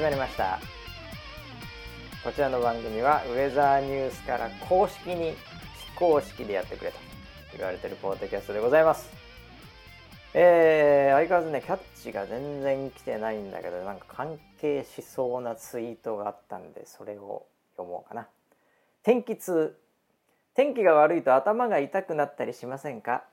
[0.00, 0.58] 始まりました。
[2.24, 6.96] こちらの番組はウェザーニュースから公式に非公式でやってくれと
[7.54, 9.10] 言われてるポッドキャストでございます。
[10.32, 17.44] えー、相変わらずねキャッチが全然来てないんだけどなんか関係しそうなツイートがあったんでそれを
[17.76, 18.26] 読もうかな。
[19.02, 19.78] 天気痛。
[20.54, 23.24] 天気が悪いと頭が痛くなったりしませんか？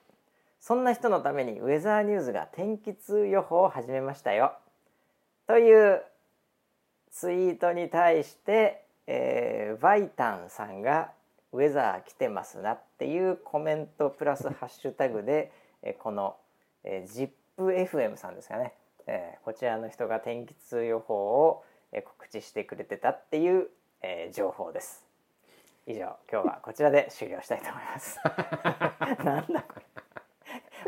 [0.59, 4.51] そんな人のためにウェザーニューズが天気痛予報を始めましたよ。
[5.47, 6.03] という
[7.19, 11.11] ツイートに対して、えー、バイタンさんが
[11.51, 16.37] 「ウェザー来てますな」っていうコメントプラスハッシュタグで、えーこの、
[16.83, 18.75] えー、ZIPFM さんですかね、
[19.07, 23.67] えーこちらの人が天気痛予報を、えー告知してくれてたっていう、
[24.03, 25.03] えー情報です。
[25.87, 28.19] 以上今日はこちらで終了したいと思います。
[29.25, 29.86] なんだこれ。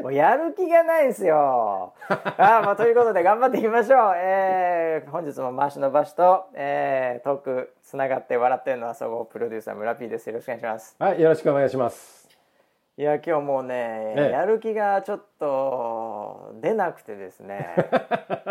[0.02, 1.94] もうやる気がないんですよ。
[2.08, 4.14] あーまあ、ということで頑張っていきましょう。
[4.16, 10.28] えー本日も回しの場所と、えートークつながって笑ってるのは総合プロデューサー村 P です。
[10.28, 10.96] よろしくお願いします。
[11.00, 12.30] はい、よろしくお願いします。
[12.98, 17.74] いや今日もうね、ええやる気がちょっと出なくてですね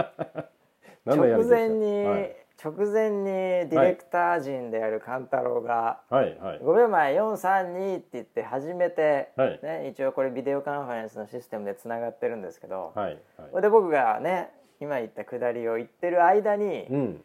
[1.04, 6.58] 直前に、はい、直前にディレクター陣である勘太郎がはい、はい。
[6.58, 13.18] 5秒前432って言って始めて、はいね、一応これビデオカンファレンスのシステムでつながってるんですけど、はい、
[13.52, 14.50] はいで僕がね
[14.80, 17.24] 今言ったくだりを言ってる間に、うん。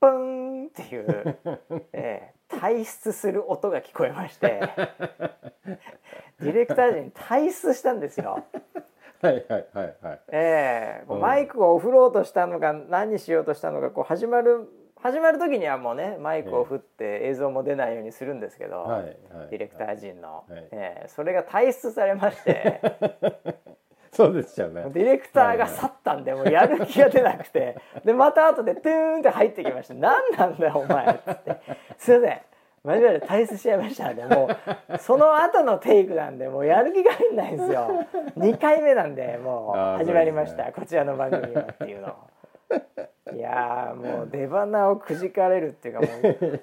[0.00, 1.38] プンっていう、
[1.92, 4.60] えー退出する音が聞こえまして
[6.38, 8.44] ディレクター陣退出したんですよ。
[9.22, 10.20] はい、はい、はい、はい。
[10.28, 14.68] えーマイクを振ろうとしたのか何しようとしたのかこう始まる
[15.02, 19.16] 始まる時にはもうねマイクを振って映像も出ないようにするんですけど、はい、はい。
[19.50, 20.68] ディレクター陣の、はい。
[20.70, 22.80] えーそれが退出されまして。
[24.12, 24.84] そうですよね。
[24.92, 27.76] ディレクターが去ったんでもうやる気が出なくて。
[28.04, 31.56] でまた後でトゥーンって入ってきました「何なんだよお前」っつって
[31.98, 32.40] 「すいません。
[32.84, 34.48] 間違えて退出しちゃいました」でも
[34.90, 37.88] うその後のテイクなんでもうやる気が入んないんですよ。
[38.36, 42.08] 2回目なんでもう始まりました、そうこちらの番組はっていうの。
[42.08, 42.31] を。
[43.34, 46.06] いやーもう出花をくじかれるっていうかも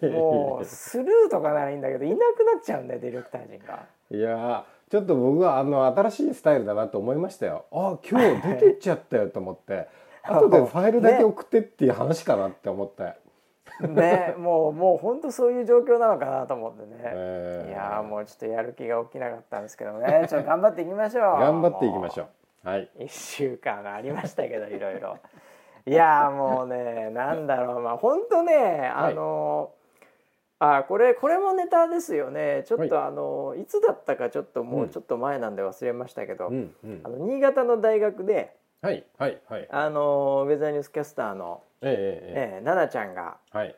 [0.02, 3.86] うもうスルーとかならいいんだけどいなくなっちゃうんだよディレクター陣が。
[4.12, 7.66] いやー、ちょっと僕はあの新しいスタイルだなと思いましたよ。
[7.72, 9.88] あ、今日出てっちゃったよと思って。
[10.24, 13.16] 後でファイルだけ送ってっていう話かなって思って。
[13.88, 22.68] ねもうもう本当そういう状況なのかなと思ってね、えーいやーもうちょっとやる気が起きなかったんですけどねちょっと頑張っていきましょう 頑張っていきましょう。
[22.68, 22.90] はい。
[23.00, 25.18] う1週間ありましたけどいろいろ
[25.86, 29.72] いやーもうねなんだろうまあ本当ねあの
[30.60, 37.10] あこれこれもネタですよねちょっと、はあのいつだったかちょっともううんちょっと前なんで忘れましたけど、うん、うんあ。
[37.10, 39.68] の新潟の大学ではい、はい、はい。
[39.72, 43.76] あのウェザーニュースキャスターの、ええ、ええー、奈々ちゃんがえ、はい。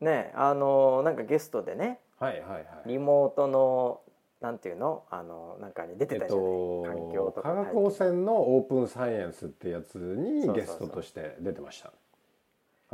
[0.00, 2.64] ねあのなんかゲストでねはい、はい、はい。
[2.86, 4.00] リモートの
[4.44, 5.04] なんていうの？
[5.10, 11.92] あのなんかに出てたじゃない、と環境とか科学汚染のオープンサイエンスってやつにゲストとして出てました。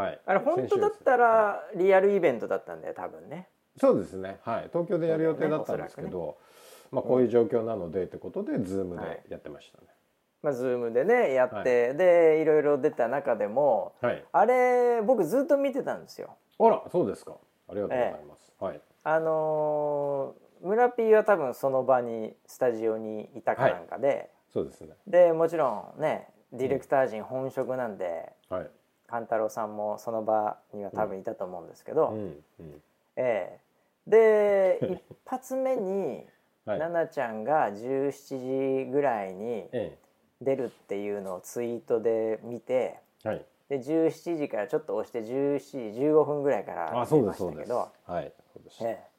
[0.00, 0.20] はい。
[0.24, 4.38] あれ本当だったらリアルイベントだったんだよ多分ねそうですね。
[4.44, 4.68] はい。
[4.72, 6.38] 東京でやる予定だったんですけど、
[6.92, 9.88] まあこういう状況なのでってことでズームはいでやってましたね。
[10.42, 14.24] まあズームでねやって、でいろいろ出た中でもはい。
[14.30, 17.32] あれ僕ずっと見てたんですよあら、そうですか。
[17.68, 18.52] ありがとうございます。
[18.60, 18.80] はい。
[19.02, 24.90] あのー村 P は多分その場にスタジオにいたかなんかで、そうですね。
[25.06, 28.70] でもちろんねディレクター陣本職なんではい。
[29.06, 32.82] 勘太郎さんもその場には多分いたと思うんですけど、うんうん。
[33.16, 33.58] え
[34.06, 36.26] え、で 一発目に
[36.66, 36.78] はい。
[36.78, 39.98] 奈々ちゃんが17時ぐらいにえ
[40.42, 43.28] 出るっていうのをツイートで見てえ。
[43.28, 43.44] はい。
[43.68, 47.66] で17時からちょっと押して17時15分ぐらいからあ、そう見まですそうです。
[47.66, 48.32] したけど、はい。
[48.52, 48.84] そうです。
[48.84, 49.09] ええ、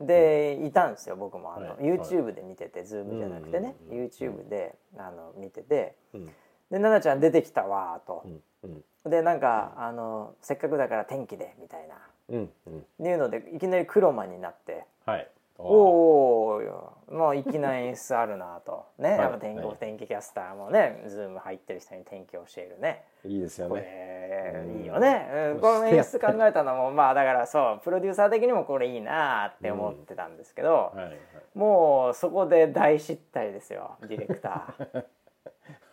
[0.00, 1.54] でいたんですよ僕も。
[1.54, 1.84] あの、はい。
[1.84, 5.94] YouTube で見てて Zoom じゃなくてね、うんうんうん YouTube であの見てて。
[6.14, 6.26] うん。
[6.26, 6.32] で
[6.70, 8.22] 奈々ちゃん出てきたわーと。
[8.62, 8.82] う、ん。
[9.04, 9.10] うん。
[9.10, 11.94] でなんかあのせっかくだから天気でみたいな。
[12.30, 12.50] うん。
[12.66, 13.06] うん。
[13.06, 14.84] いうのでいきなりクロマになって。
[15.06, 15.30] はい。
[15.58, 18.86] おおもう粋な演出あるなと。
[18.98, 19.18] ね、はい。
[19.20, 19.76] やっぱ天気、はい。
[19.78, 23.04] 天気キャスターもねズーム入ってる人に天気を教えるね。
[23.22, 24.66] こいいですよね。
[24.80, 25.52] いいよね、うん。
[25.52, 25.60] うん。
[25.60, 31.04] この演出考えたのもまあだからそうプロデューサー的にもこれいいなって思ってたんですけど、はい。
[31.04, 31.18] はい。
[31.54, 35.04] もうそこで大失態ですよディレクター。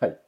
[0.00, 0.18] はい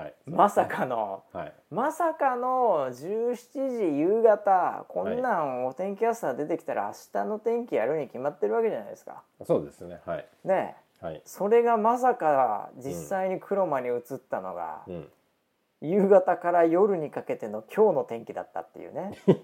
[0.00, 0.14] はい。
[0.26, 1.52] まさかのはい。
[1.70, 10.00] まさかの17時夕方こんなんお天気キャスター出てきたら明日の天気やるに決まってるわけじゃないですかそうですね。
[10.06, 11.22] はいねえはい。
[11.24, 15.08] それがまさか実際に黒間に映ったのが、うん。
[15.80, 19.12] 夕方から夜にかけての今日の天気だったっていうね。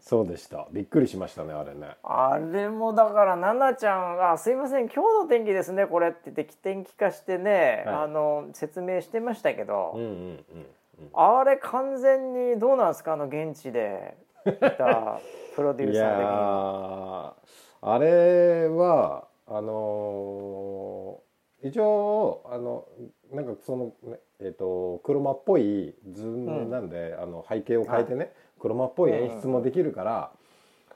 [0.00, 0.68] そうでした。
[0.70, 1.96] びっくりしましたねあれね。
[2.02, 7.94] あれもだから奈々ちゃんが「すいません今日の天気ですねこれ」って言って起点聞かしてね、はい。
[7.96, 10.44] あの説明してましたけど、うんうんうん
[11.12, 14.16] あれ完全にどうなんですかあの現地で
[14.46, 15.18] いた
[15.56, 17.34] プロデューサー的
[17.82, 21.24] あれはあのー
[21.68, 22.86] 一応あの
[23.32, 30.32] なんかその、ねえー、と車っぽいズームなんで、あの背景を変えてね、車っぽい演出もできるから、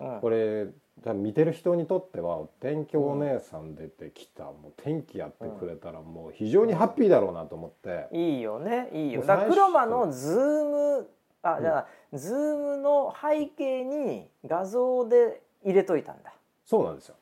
[0.01, 0.21] うん。
[0.21, 0.69] これ
[1.15, 9.23] 見てる人にとっては天気お姉さん出てきた、もう天気やってくれたらもう非常にハッピーだろうなと思って、いいよねいいよ。
[9.23, 11.09] だクロマのズーム
[11.43, 11.87] あじゃあ、
[12.17, 16.33] ズームの背景に画像で入れといたんだ。
[16.65, 17.17] そうなんですよ。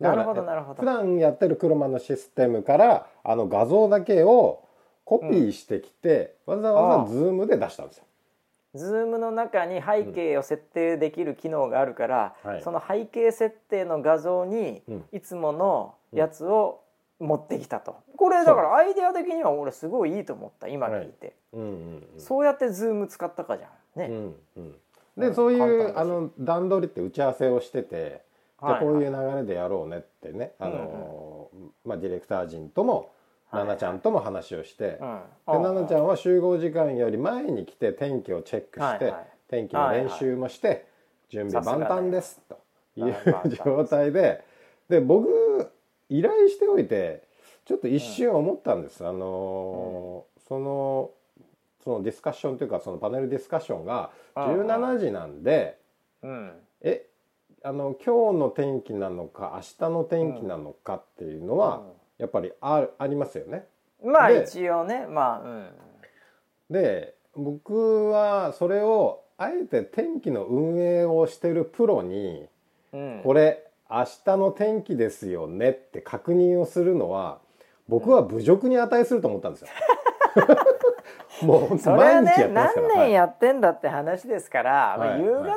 [0.00, 0.80] なるほどなるほど。
[0.80, 4.64] 普段やってるクロマのシステムからあの画像だけを
[5.04, 8.04] コピーしてきて、わざわざズームで出したんですよ。
[8.74, 12.62] ズームの中に背景を設定できる機能があるから、はい。
[12.62, 15.04] その背景設定の画像にうん。
[15.12, 16.80] いつものやつを
[17.18, 22.20] 持ってきたと、これだからアイデア的には俺すごいいいと思った今聞いて、うんうんうん。
[22.20, 24.00] そうやってズーム使ったかじゃん。
[24.00, 24.34] ね、うんうん。
[24.56, 24.74] うん
[25.18, 28.22] でそういうあの段取りって打ち合わせをしてて、
[28.60, 28.80] はいはい。
[28.80, 31.50] でこういう流れでやろうねってね、あの
[31.84, 33.12] まあ、ディレクター陣とも
[33.50, 39.26] はい奈々ちゃんとも話をして、でうん奈々ちゃんは集合時間より前に来て天気をチェックして、はいはい。
[39.48, 40.86] 天気の練習もして、
[41.30, 42.58] 準備万端ですと。
[42.96, 43.14] いう
[43.64, 44.42] 状態で。
[44.88, 45.28] で僕
[46.08, 47.22] 依頼しておいて
[47.66, 51.10] ちょっと一瞬思ったんです、あのーその
[51.84, 55.78] そのディスカッションというかそのパネルディスカッションが17時なんで、
[56.22, 56.52] うん。
[56.80, 57.06] え
[57.64, 61.82] あの今日の天気なのか明日の天気なのかっていうのは、
[62.18, 63.64] やっぱりあありますよね。
[64.04, 65.68] まあで一応ねまあうん
[66.70, 72.46] で僕はそれをあえて天気の運営をしてるプロに
[72.92, 77.38] うんこれ明日の天気ですよねって確認をするのは
[77.88, 79.68] 僕は侮辱に値すると思ったんですよ。
[81.42, 82.88] もうそれはね何。
[82.96, 85.56] 年やってんだって話ですから、まあ、はい夕方にな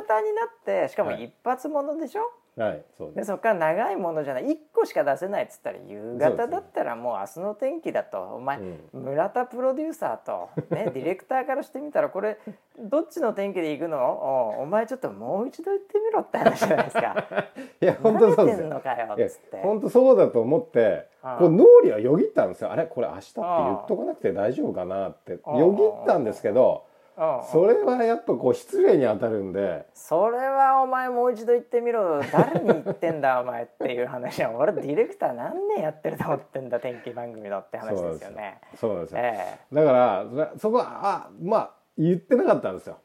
[0.64, 1.24] てしかもはい。
[1.24, 3.24] 一発ものでしょ、はい、はい、そうで。
[3.24, 4.44] そこから長いものじゃない。
[4.44, 8.20] 1個しか出せないっつったら夕方だったらもう明日の天気だと。
[8.36, 8.62] お前、う
[8.92, 12.38] 村田プロデューサーと、ね、 ディレクターからしてみたらこれ
[12.78, 13.98] どっちの天気で行くの？
[13.98, 17.26] おお前ちょっともう一度言ってみろって話じゃないですか。
[17.80, 18.82] いや本当そうですよ。
[19.62, 21.38] 本当そうだと思ってうん。
[21.38, 22.70] こう脳裏はよぎったんですよ。
[22.70, 25.38] あれこれ明日って言っとかなくて大丈夫かなって。
[25.46, 25.56] うん。
[25.56, 26.84] よぎったんですけど
[27.16, 29.86] それはやっぱこう失礼に当たるんで。
[29.92, 32.22] それはお前もう一度言ってみろ。
[32.32, 34.52] 誰に言ってんだお前っていう話は。
[34.52, 38.60] 俺ディレクター何年やってると思ってんだ天気番組のって話ですよね。
[38.76, 39.18] そうなんですよ。
[39.20, 39.74] ええ。
[39.74, 42.96] だからそこはあまあ言ってなかったんですよ。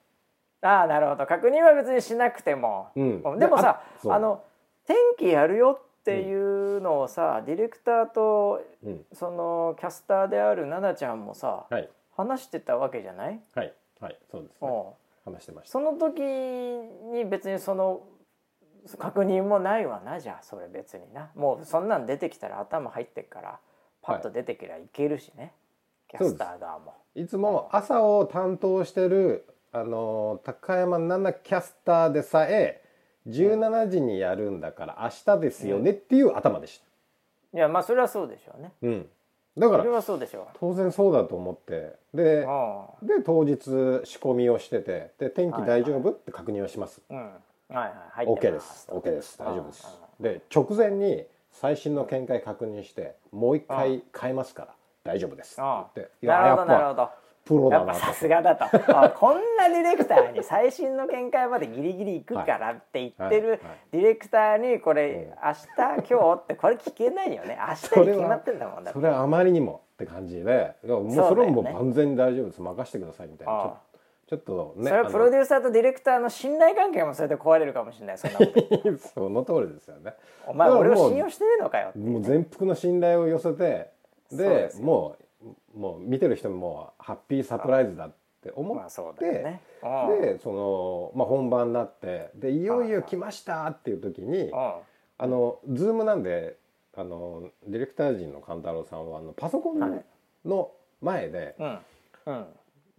[0.61, 1.26] ああなるほど。
[1.26, 3.40] 確認は別にしなくても、うん。
[3.40, 4.42] でもさあの
[4.85, 9.06] 天気やるよっていうのをさ、ディレクターとうん。
[9.11, 11.90] そのキャスターである奈々ちゃんもさ、はい。
[12.16, 14.83] 話してたわけじゃない、はいはいそうですね
[15.25, 15.71] 話してました。
[15.71, 18.04] その時に別にその
[18.97, 23.59] 確認もないわなじゃあそれ別になもうそんなん出てきたら頭入ってっから
[24.01, 25.51] パッと出てきりゃいけるしね、
[26.07, 26.94] キャスター側も。
[27.16, 32.81] いつも朝を担当してるあの高山奈々キャスターでさえ
[33.27, 37.57] 17時にやるんだから明日ですよねっていう頭でした。
[37.57, 38.71] いやまあそれはそうでしょうね。
[38.81, 39.09] うん、
[39.57, 39.83] だから
[40.59, 42.47] 当然そうだと思ってで
[43.02, 43.59] で当日
[44.04, 47.02] 仕込みをしててで天気大丈夫って確認をします。
[47.09, 48.87] うん、はいはい入って OK まです。
[48.92, 49.40] OK です。
[49.40, 49.87] 大丈夫です
[50.19, 50.23] うん。
[50.23, 54.68] で直前に最新の見解確認してもう一回変えますから
[55.04, 57.26] 大丈夫ですうんって言っていやなるほどなるやっぱほど。
[57.47, 57.99] プロだなと。
[57.99, 58.66] さすがだと。
[58.66, 63.61] あこんなディレクターに最新の見解までギリギリ行くからって言ってる
[63.92, 67.57] ディレクターにこれ明日今日ってこれ聞けないよね。
[67.59, 72.61] 明日に決まってんだもんだそれはあまりにもって感じでもうそれはもう万全に大丈夫です。
[72.61, 73.54] 任せてくださいみたいな。
[73.54, 74.35] ちあ。
[74.35, 78.18] ょっとねそれはプロデューサーとディレクターの信頼関係もそれで壊れるかもしれない。
[78.18, 80.13] そんなこと その通りですよね。
[80.45, 81.99] お前俺を信用してねえのかよって。
[81.99, 83.92] もう全幅の信頼を寄せて
[84.31, 85.23] でもう
[85.75, 89.61] もう見てる人もハッピーサプライズだって思まあそうって、だよね。
[89.83, 90.21] うん。
[90.21, 94.73] でその、まあ、本番になってでいよいよ来ましたっていう時にうん。
[95.19, 96.57] あのズームなんで
[96.95, 99.89] あのディレクター陣の勘太郎さんはあのパソコはい。
[99.89, 100.04] ン
[100.45, 101.80] の前で、うん。
[102.27, 102.45] うん。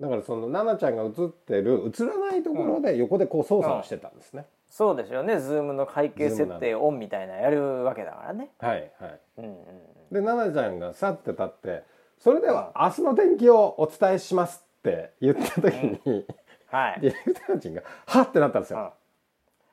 [0.00, 4.47] だからその奈々ちゃんが映ってる映らないところで横でこう操作をしてたんですね。
[4.71, 5.40] そうですよね。
[5.40, 8.50] ズームの背景設定オンみたいなやるわけだからね。
[8.59, 9.21] はいはい。
[9.38, 9.55] うんうん
[10.11, 11.83] で奈々ちゃんがさって立って
[12.21, 16.27] それでは明日の天気をお伝えしますって言った時に、
[16.67, 17.01] はい。
[17.01, 18.81] ディレクター陣がはってなったんですうん。
[18.81, 18.93] よ。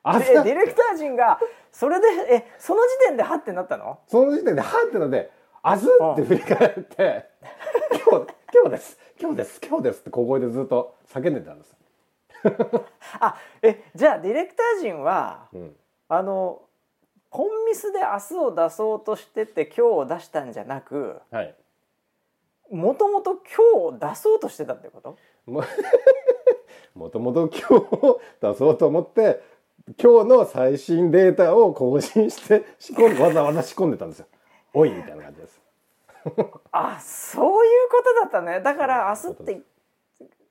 [0.04, 1.40] 明で日ディレクター陣が
[1.72, 3.98] それでえその時点でハってなったの？
[4.06, 5.30] その時点ではってなって
[5.64, 7.26] 明日って振り返って
[8.08, 8.98] 今日今日です。
[9.20, 9.60] 今日です。
[9.66, 10.00] 今日です。
[10.00, 11.76] って小声でずっと叫んでたんです。
[13.18, 15.76] あえじゃあディレクター陣はうん。
[16.08, 16.62] あの
[17.28, 21.54] コンミスで明日を出そうとしてて今日を出したんじゃなくはい。
[22.70, 25.16] もともと今日を出そうとしてたってこと？
[25.46, 25.62] も
[26.94, 29.40] もともと今日を出そうと思って
[30.02, 34.26] 今日の最新データを更新して仕込んでわざわざ仕込んでたんですよ。
[34.74, 35.60] おいみたいな感じです。
[36.72, 39.60] あそういうことだったねだから明日って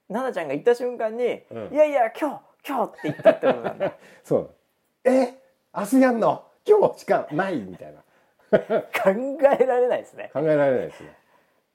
[0.08, 2.30] 奈々ちゃんが言った瞬間に「うんいやいや今
[2.64, 3.94] 日今日」って言ったってことなんだ
[4.24, 4.50] そう。
[5.04, 5.34] え
[5.76, 6.44] 明日やんの？
[6.66, 8.00] 今日しかないみたいな。
[8.52, 9.10] 考
[9.60, 11.14] えられないですね考えられないですね。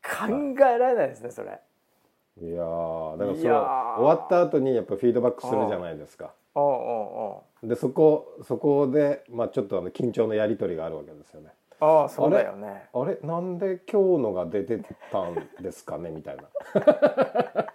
[0.03, 1.61] 考えられないですねそれ。
[2.43, 3.97] いやーだからそれー。
[3.99, 6.33] 終わった後にやっぱフィードバックするじゃないですか。
[7.63, 11.49] でそこそこでまあちょっとあの緊張のやり取りがあるわけですよね。
[11.81, 12.89] ああそうだよね。
[12.93, 13.19] あれ？
[13.23, 14.81] なんで今日のが出て
[15.11, 16.45] たんですかねみたいな。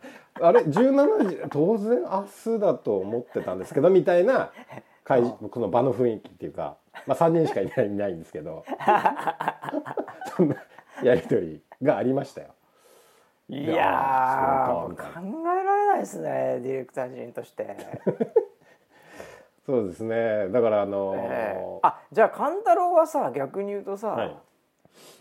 [0.42, 4.52] あれ？17時当然明日だと思ってたんですけどみたいな
[5.04, 6.78] 会この場の雰囲気っていうか、
[7.08, 8.66] まあ、3人しかいないいないんですけど。
[10.36, 10.56] そんな
[11.04, 12.48] やり取りがありましたよ。
[13.48, 17.78] いいや考えられないですねディレクター陣として、
[19.68, 20.50] そうですね。
[20.50, 24.38] だからあのーえーあじゃあ勘太郎はさ逆に言うとさ、はい。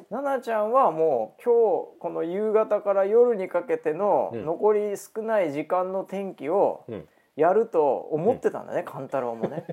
[0.08, 4.44] 奈々ちゃんはもう今日この夕方から夜にかけてのうん。
[4.44, 7.08] 残り少ない時間の天気をうん。
[7.36, 9.66] やると思ってたんだね、勘太郎もね。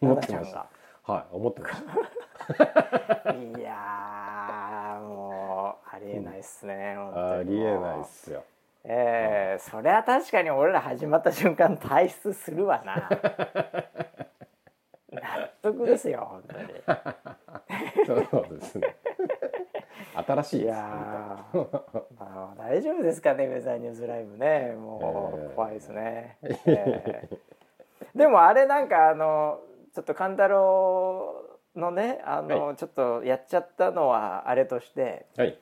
[0.00, 0.66] 奈々ちゃんてました
[1.12, 2.64] はい思ってました。
[2.64, 4.43] が いやー
[5.90, 8.44] ありえないっすね、本当にありえないっすよ。
[8.84, 13.08] えー、そりゃ確かに俺ら始まった瞬間退出するわな。
[15.10, 16.66] 納得ですよ本当に。
[18.30, 18.94] そうですね。
[20.14, 21.80] 新しいいですやー
[22.18, 24.74] まあ大丈夫ですかねウェザーニュースライブね。
[24.76, 28.18] もえーう怖いですね、えー。
[28.18, 29.60] でもあれなんかあの
[29.94, 31.42] ちょっと勘太郎
[31.74, 35.26] のねあの、ちょっとやっちゃったのはあれとして。
[35.36, 35.58] はい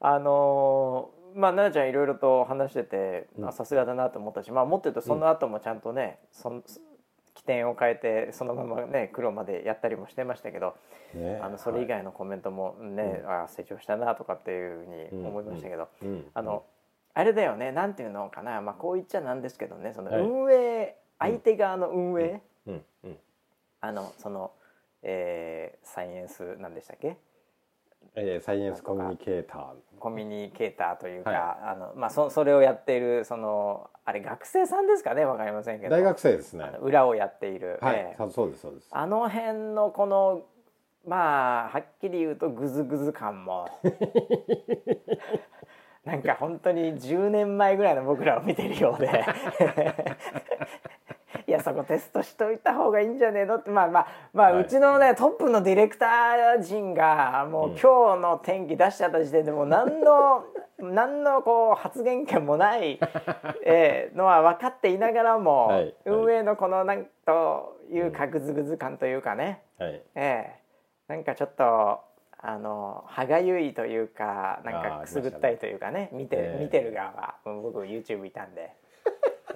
[0.00, 6.62] あのまあ奈々ちゃんいろいろと話しててさすがだなと思ったし、まあもっと言うとその後もちゃんとね、そん
[7.34, 10.74] 起点を変えてそのままね黒までやったりもしてましたけど、
[11.14, 11.38] ね。
[11.42, 16.26] あのそれ以外のコメントもね、あ成長したなとかっていうふうに思いましたけど、うん。
[16.34, 16.64] あの、
[17.14, 20.22] あれだよねなんていうのかな、まあ、こう言っちゃなんですけどねそのはい。
[20.22, 22.84] 運営、相手側の運営、うん。
[23.04, 23.16] うん。
[23.80, 24.52] あのその、
[25.02, 27.16] えーサイエンスなんでしたっけ？
[28.14, 29.62] えーサイエンスコミュニケーター。
[29.98, 35.24] コミュニケーターというか、はあのまあ、そそれをやっているそのあれ学生さんですかね？
[35.24, 35.90] わかりませんけど。
[35.90, 36.70] 大学生ですね。
[36.80, 37.96] 裏をやっている、はい。
[37.96, 38.16] ええ。
[38.16, 38.88] さそうですそうです。
[38.90, 40.42] あの辺のこの
[41.06, 43.66] まあはっきり言うとグズグズ感も
[46.04, 49.06] なんか本当に10年前ぐらいの僕らを見てるようで。
[49.06, 49.10] い
[51.58, 53.56] やそこテストしといた方がいいんじゃねえの？
[53.56, 54.62] ってまあまあまあ、はい。
[54.62, 57.78] うちのねトップのディレクター陣がもう、うん。
[57.78, 60.44] 今日の天気出しちゃった時点でもう何の
[60.80, 63.00] 何のこう発言権もない、
[63.64, 65.72] えーのは分かっていながらも、
[66.04, 70.02] 運営のこのなんというかグズグズ感というかね、はい。
[70.14, 70.58] ええ
[71.08, 72.00] なんかちょっと
[72.40, 77.34] あの歯がゆいというかなんかくすぐったいというかね見て,、ええ見てる側は。
[77.44, 78.72] 僕 YouTube いたんで、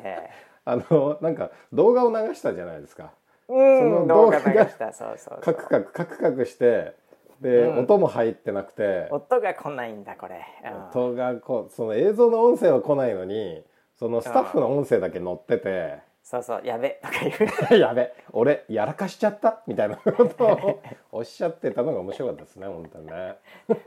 [0.00, 0.28] え
[0.64, 3.12] あのなんか動画を流したじゃないですか。
[3.48, 4.92] えうん動その動画が画流した。
[4.92, 5.40] そうそうそう。
[5.40, 6.94] カクカクカクカクして
[7.40, 7.78] で、うん。
[7.80, 9.08] 音も入ってなくて。
[9.10, 11.02] 音が来ないんだこれ、うん。
[11.02, 13.62] 音がこうその映像の音声は来ないのに
[13.98, 17.80] そのスタッフの音声だけ載っててそうそうやべとか言う。
[17.82, 23.36] やべ俺やらかしちゃったみたいなことをおっしゃってたのが面白かったですね本当にね。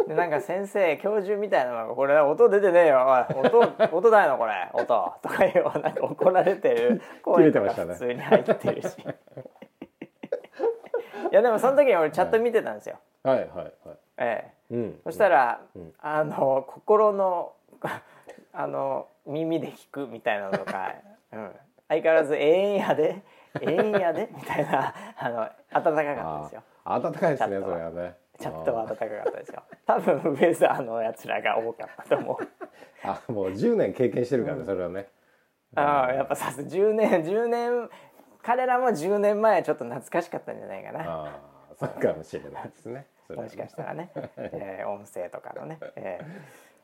[0.08, 3.60] でなんか先生教授みたいなのが「これ音出てねえよ音
[3.98, 4.86] 音だよこれ音」
[5.24, 7.94] とかいうなんか怒られてる声とか切れてましたね。
[7.94, 8.98] 普通に入ってるし。
[11.32, 13.72] いやでもその時に俺チャット見てたんですよ、はいはいはい。
[14.18, 14.76] ええ。
[14.76, 15.02] うん。
[15.04, 15.94] そしたら、うん。
[16.00, 17.54] あの心の
[18.54, 20.94] あの耳で聞くみたいなのとか、
[21.34, 21.52] うん、
[21.88, 23.24] 相変わらず「ええんやで。
[23.62, 26.64] ええんやで」みたいなあの温かかったですよ。
[26.84, 28.16] あ暖かいですねそれはね。
[28.38, 29.64] チャットは温かかったですよ。
[29.86, 32.48] 多分ウェザーのやつらが多かったと思う。
[33.04, 35.08] あもう10年経験してるからねそれはね。
[35.76, 37.90] ああやっぱさす10年10年
[38.42, 41.00] 彼らも10年前ちょっと懐かしかったんじゃないかな。
[41.06, 43.08] ああそうかもしれないですね。
[43.30, 46.24] もしかしたらね、えー音声とかのね、えー。
[46.24, 46.30] は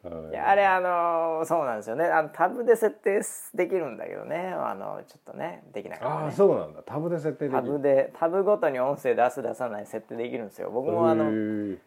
[0.03, 0.31] い。
[0.31, 2.05] いやあれあのそうなんですよね。
[2.05, 3.21] あのタブで設定
[3.53, 4.53] できるんだけどね。
[4.57, 6.81] あのちょっとねできなかったああねそうなんだ。
[6.83, 10.71] タブで設定できタるブでタブごとに音声出す出さない設定できるんですよ。
[10.71, 11.77] 僕もあへのー。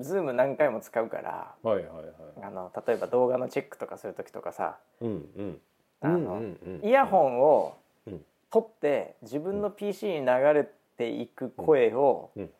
[0.00, 2.06] ズーム何回も使うからはいはいはい。
[2.42, 5.58] あの例えば動画のチェックとかする時とかさうんうん。
[6.00, 6.86] あのうんうんうん。
[6.86, 7.76] イヤホンを
[8.06, 8.20] うん。
[8.50, 12.50] 取って自分の PC に流れていく声をうん。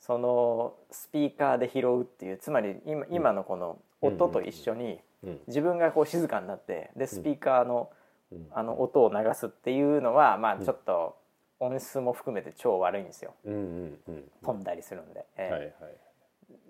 [0.00, 5.40] そのスピーカーで拾うっていうつまり今今のこの音と一緒にうん。
[5.48, 7.90] 自分がこう静かになってでスピーカーの
[8.30, 8.46] うん。
[8.52, 11.16] あの音を流すっていうのはまあちょっと
[11.60, 13.34] 音質も含めて超悪いんですよ。
[13.44, 15.52] 飛んだりするんで、ええ。
[15.52, 15.72] はいはい。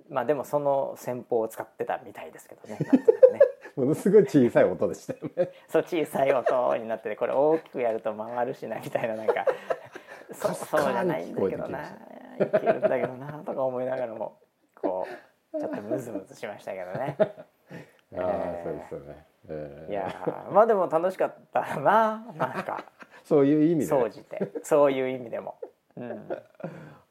[0.08, 2.78] まあでもその戦法を使ってたみたいですけどね。
[3.76, 5.52] ものすごい小さい音でしたよね。
[5.68, 9.44] そう小さい音になっててこれ大きくやると回るしなみたいななんか。
[10.32, 11.80] そうそうじゃないんだけどな。
[11.80, 11.90] い
[12.38, 14.38] けるんだけどなとか思いながらも
[14.74, 15.27] こう
[15.58, 17.16] ちょっとムズムズしましたけどね。
[18.16, 18.64] ああえー。
[18.64, 19.26] そうですよね。
[19.48, 19.90] えー。
[19.90, 22.84] いやーまあでも楽しかったななんか。
[23.24, 24.52] そういう意味で総じて。
[24.62, 25.56] そういう意味でも。
[25.96, 26.28] うん。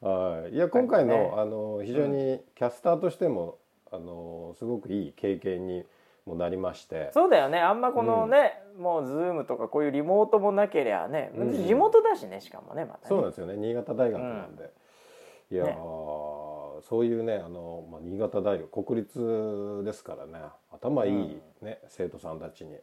[0.00, 1.32] はい、いや今回の,、ね。
[1.36, 3.58] あの非常にキャスターとしても、
[3.90, 5.86] あのすごくいい経験に
[6.24, 7.10] もなりまして。
[7.12, 7.60] そうだよね。
[7.60, 11.52] あんまこのね、もうズームとかこういうリモートもなけりゃね、うん。
[11.52, 13.04] 地元だしねしかもねまたね。
[13.04, 13.56] そうなんですよね。
[13.56, 14.70] 新潟大学なんで、
[15.50, 15.76] いやー、ね
[16.82, 20.40] そういうねあの、まあ、新潟大学国立ですからね
[20.72, 22.76] 頭いい、ね生徒さんたちに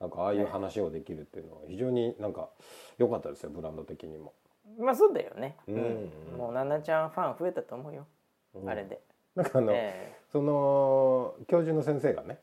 [0.00, 2.50] なんかああいう話をできるっていうのは非常になんか
[2.98, 4.32] 良かったですよブランド的にも。
[4.78, 5.74] まあそうだよね、うん。
[5.74, 5.82] うん。
[6.36, 8.06] もう奈々ちゃんファン増えたと思うよ、
[8.54, 8.68] うん。
[8.68, 9.00] あれで、
[9.34, 12.40] なんかあの、えその教授の先生がね、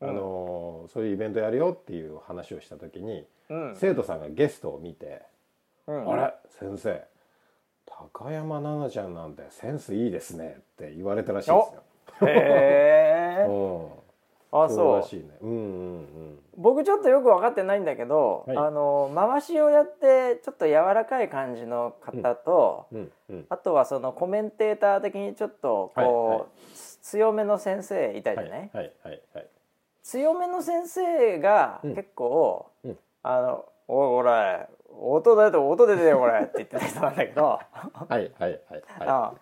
[0.00, 0.08] うん。
[0.08, 3.76] あのそういうイベントやるよっていう話をした時に、えうん。
[3.76, 5.22] 生徒さんがゲストを見て
[5.86, 6.10] うん。
[6.10, 6.34] あれ？
[6.48, 7.06] 先生
[8.14, 11.82] 高山奈々ちゃんなんてセンスいいですねって言われたらしいですよ。
[12.26, 13.86] へえうん、
[14.64, 15.16] あそう。
[15.16, 15.22] ね。
[15.40, 16.38] うんうん。
[16.56, 18.56] 僕ちょっとよく分かってないんだけど、はい。
[18.56, 23.12] あの回しをやってちょっと柔らかい感じの方と、うんうん。
[23.30, 23.46] うん。
[23.48, 26.04] あとはそのコメンテーター的にちょっとこう、は
[26.36, 26.48] いはい。
[27.02, 29.46] 強めの先生いたじゃはないい、はいはいはい。
[30.02, 31.94] 強めの先生がうん。
[31.94, 32.98] 結構、うん。
[33.22, 34.68] あの「おいこれ
[35.00, 37.60] 音出て音出てよこれ」 って言ってた人なんだけど、は
[38.10, 38.82] いはいはいはい。
[39.00, 39.34] あ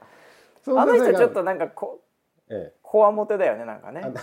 [0.65, 2.01] の人ちょっとなんかこ
[2.49, 4.03] えこわもてだよねなんかね。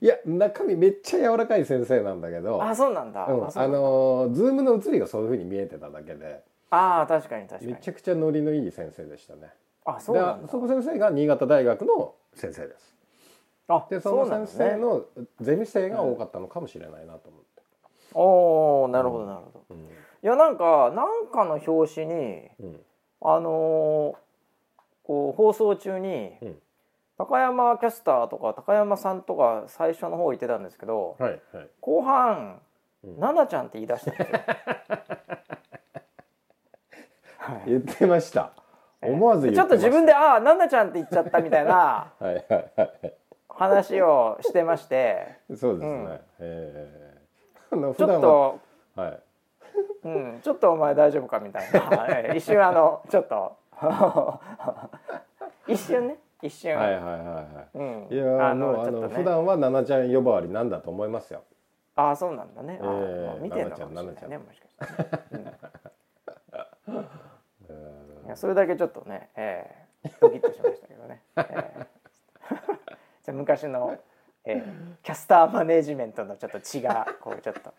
[0.00, 7.72] いや中身めっちゃ柔らかい先生なんだけど、あそうなんだ、うん、あのズームの映りがそういう風に見えてただけで、あー確かに確かに。
[7.72, 9.52] めちゃくちゃノリのいい先生でしたね。
[9.84, 10.46] あそうなんだ。
[10.46, 12.96] でその先生が新潟大学の先生です。
[13.66, 15.04] あでそのうなん先生の
[15.40, 17.47] ゼミ生が多かったのかもしれないなと思って。
[18.20, 19.88] おおなるほどなるほど、うん
[20.20, 22.80] いやなんかなんかの表紙にうん
[23.22, 24.16] あのー
[25.04, 26.58] こう放送中に、うん
[27.20, 31.68] 高山キャスターとか高山さんとか最初の方言ってたんですけどはいはい。
[31.80, 32.60] 後半
[33.02, 34.38] 「うん奈々ちゃん」って言い出したんですよ。
[37.38, 38.52] は い言ってました。
[39.02, 39.74] 思わずちょっと。
[39.74, 42.44] 自分で「ああ奈々ちゃん」って言っちゃったみたいなはいはい
[42.76, 43.12] はい。
[43.48, 46.20] 話をしてましてそうですね。
[47.78, 48.18] のちょ普段は。
[48.18, 48.60] っと、
[49.00, 49.20] はい。
[50.04, 52.06] うん、ちょっとお前大丈夫かみたいな。
[52.08, 53.56] え え一瞬あのちょっと。
[55.66, 56.18] 一瞬ね。
[56.40, 57.78] 一瞬、はいはいはいはい。
[57.78, 59.00] うん、いやあもうあちょっとね。
[59.00, 61.42] の普段は奈々ちゃん呼ばわりなんだと思いますよ。
[61.96, 62.78] ああそうなんだね。
[62.80, 65.58] ええまあ見てるのかもしれない奈々ちゃんねもしかしたらね、
[67.68, 67.72] えう
[68.22, 68.26] ん。
[68.26, 71.22] いやそれだけちょっとね、ええドキッとしましたけどね。
[71.36, 71.86] ええ
[73.24, 73.98] じゃあ昔の、
[74.48, 77.72] ええキャスターマネジメントのちょっと血が こうちょっと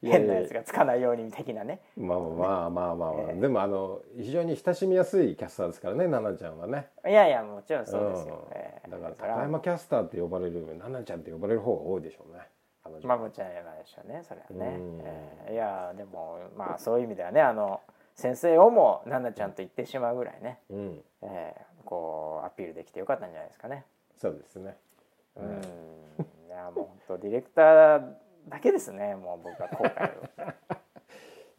[0.00, 1.80] 変なやつがつかないように的なね。
[1.96, 6.88] えまあまあまあまあまあ、ええでもあの非常に親しみやすいキャスターですからね奈々ちゃんはね。
[7.06, 8.46] いやいやもちろんそうですよ。
[8.48, 12.40] うんええだから高山キャスターって呼ばれる奈々ちゃんって呼ばれる方が多いでしょうね。
[12.84, 15.00] 彼女まあもちろんやないでしょうねそれはねうん。
[15.04, 17.80] ええいやでもまあそういう意味ではねあの
[18.14, 23.84] 先生をも奈々ちゃんと言ってしまうぐらいね、うん、ええこうアピールできてよかったんじゃないですかね。
[24.16, 24.76] そうですね。
[25.36, 28.02] うん、いやもう本当ディレクター
[28.48, 30.52] だけですねもう僕は後悔を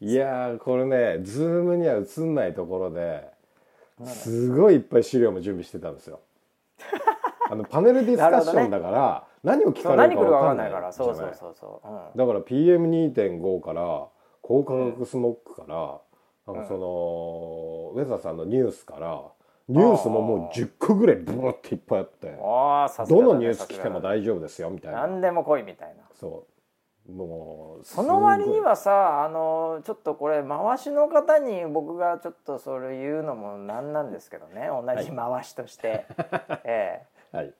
[0.00, 3.34] いやーこれねズームには映んないところで
[4.04, 6.20] すごいいっぱい資料も準備してたんですよ。
[7.50, 10.92] あのパネルディスカッションだから、何を聞かれるか分かんなないいから。
[10.92, 14.08] そうそうそうそう、うん、だから PM2.5 から
[14.42, 19.22] 光化学スモッグから、なんかその、ウェザーさんのニュースから
[19.68, 25.06] ニュースももう10個ぐらいブワっていっぱいあってどのニュース来ても大丈夫ですよみたいな。
[25.06, 26.04] 何でも来いみたいな。
[26.14, 26.46] そ
[27.08, 34.68] うもうその割にすはさあのちょっとこれ回しの方に僕がちょっとそれ言うのもなんなんですけどね。
[34.68, 36.06] 同じ回しとして、
[36.64, 37.54] えごいはい。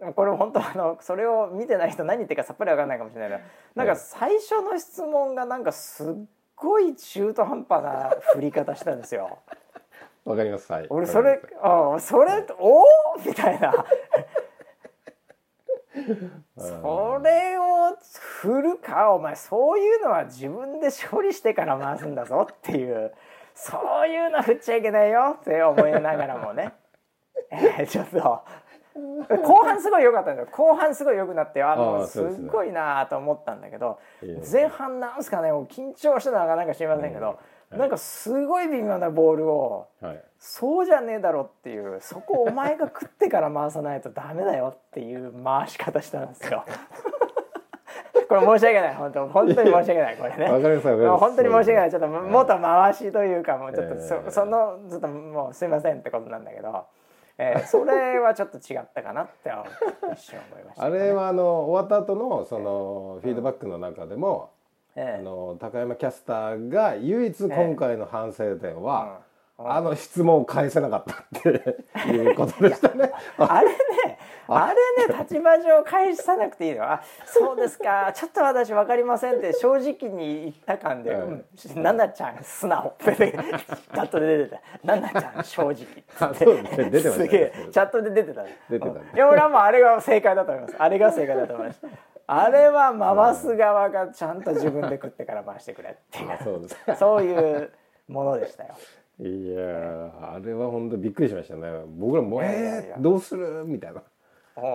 [0.00, 3.42] えこれ本当あのそれを見てない人何言ってるかさっぱりわかんないかもしれないけど
[3.74, 6.14] なんか最初の質問がなんかすっ
[6.54, 9.38] ごい中途半端な振り方したんですよ。
[10.28, 10.70] わかります。
[10.70, 10.86] はい。
[10.90, 12.84] 俺それあそれおお
[13.24, 13.72] みたいな。
[16.56, 17.96] それを
[18.40, 23.12] 振るかお前そういうのは自分で処理してから回すんだぞっていう。
[23.54, 26.74] そういうの振っちゃいけないよって思いながらもね、
[27.50, 28.44] えー、ちょっと。
[29.44, 30.48] 後半すごい良かったんだよ。
[30.50, 34.00] 後半すごい良くなってあのすっごいなと思ったんだけど
[34.50, 35.52] 前半なんすかね。
[35.52, 37.38] もう緊張してたのかなんか知りませんけど、
[37.70, 46.64] なんかすごい微妙なボールを、はい、そうじゃねえだろっていうそこお前が食ってから回さないとダメだよっていう回し方したんですよ。
[48.28, 48.94] これ申し訳ない。
[48.94, 50.16] 本当本当に申し訳ない。
[50.16, 50.52] これね。
[50.52, 51.90] わかります本当に申し訳ない。
[51.90, 56.86] ちょっと元回しというかもうちょっとそ,、えー、そのちょっともうすいませんってことなんだけど。
[57.40, 59.50] えー、それはちょっと違ったかなって
[60.12, 64.50] 一瞬思いました、ね、あれはあの終わった後のそのフィードバックの中でも、
[64.96, 69.20] あの高山キャスターが唯一今回の反省点は、
[69.60, 71.48] あの質問を返せなかったって
[72.10, 73.10] いうことでしたね。
[73.38, 74.74] あれね、 あれ？
[75.08, 76.84] ね、立場上返さなくていいの。
[76.84, 78.12] あ、そうですか。
[78.14, 81.44] ちょっと私わかりませんって正直に言った感で、うん、
[81.82, 84.94] ななちゃん素直ってチャットで出てた。
[84.94, 85.74] ななちゃん正直
[86.20, 88.44] あ、そうね、出てすげえチャットで出てた。
[88.70, 89.00] 出てた、ね。
[89.12, 90.76] いや俺はもうあれが正解だと思います。
[90.78, 91.80] あれが正解だと思います。
[92.30, 96.38] あれは回す側がちゃんと自分で食ってから回してくれっていう。
[96.44, 97.72] そうそういう
[98.06, 98.74] ものでしたよ。
[99.20, 101.82] いやあれは本当びっくりしましたね。
[101.88, 103.64] 僕らもえー、どうする？
[103.64, 104.02] みたいな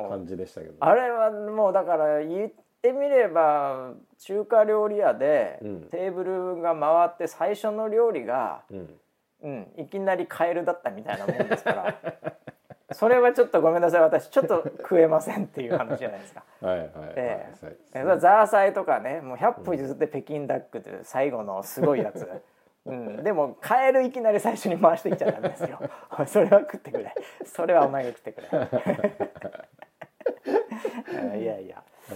[0.10, 5.60] 感じでしたけど、あれはもうだから言ってみれば中華料理屋で
[5.92, 9.00] テーブルが回って最初の料理が、うん、
[9.44, 11.96] うん、いきなりカエルだったみたいなもんですから
[12.94, 14.02] それはちょっとごめんなさい。
[14.02, 16.44] 私ちょっと食えませんっていう話じゃないですか。
[16.62, 22.28] はいはい、えー、ザーサイとかねもう100歩譲って北京ダックっていう最後のすごいやつ。
[22.86, 25.80] うん、でもカエルいきなり最初に回していっちゃダメですよ。
[26.28, 27.16] それは食ってくれ。
[27.46, 28.48] それはお前が食ってくれ
[31.40, 32.14] いやいや、う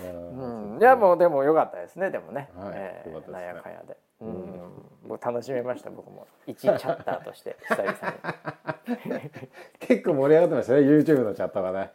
[0.75, 2.71] ん、いやもうでも良かったですねでもね、はい。
[2.75, 3.97] えー、なんやかんやで。
[4.19, 4.71] うん、
[5.07, 6.27] 僕楽しめました僕も。
[6.47, 9.31] 一チャッターとして 久々に。
[9.79, 11.91] 結構盛り上がってましたね YouTube のチャットがね。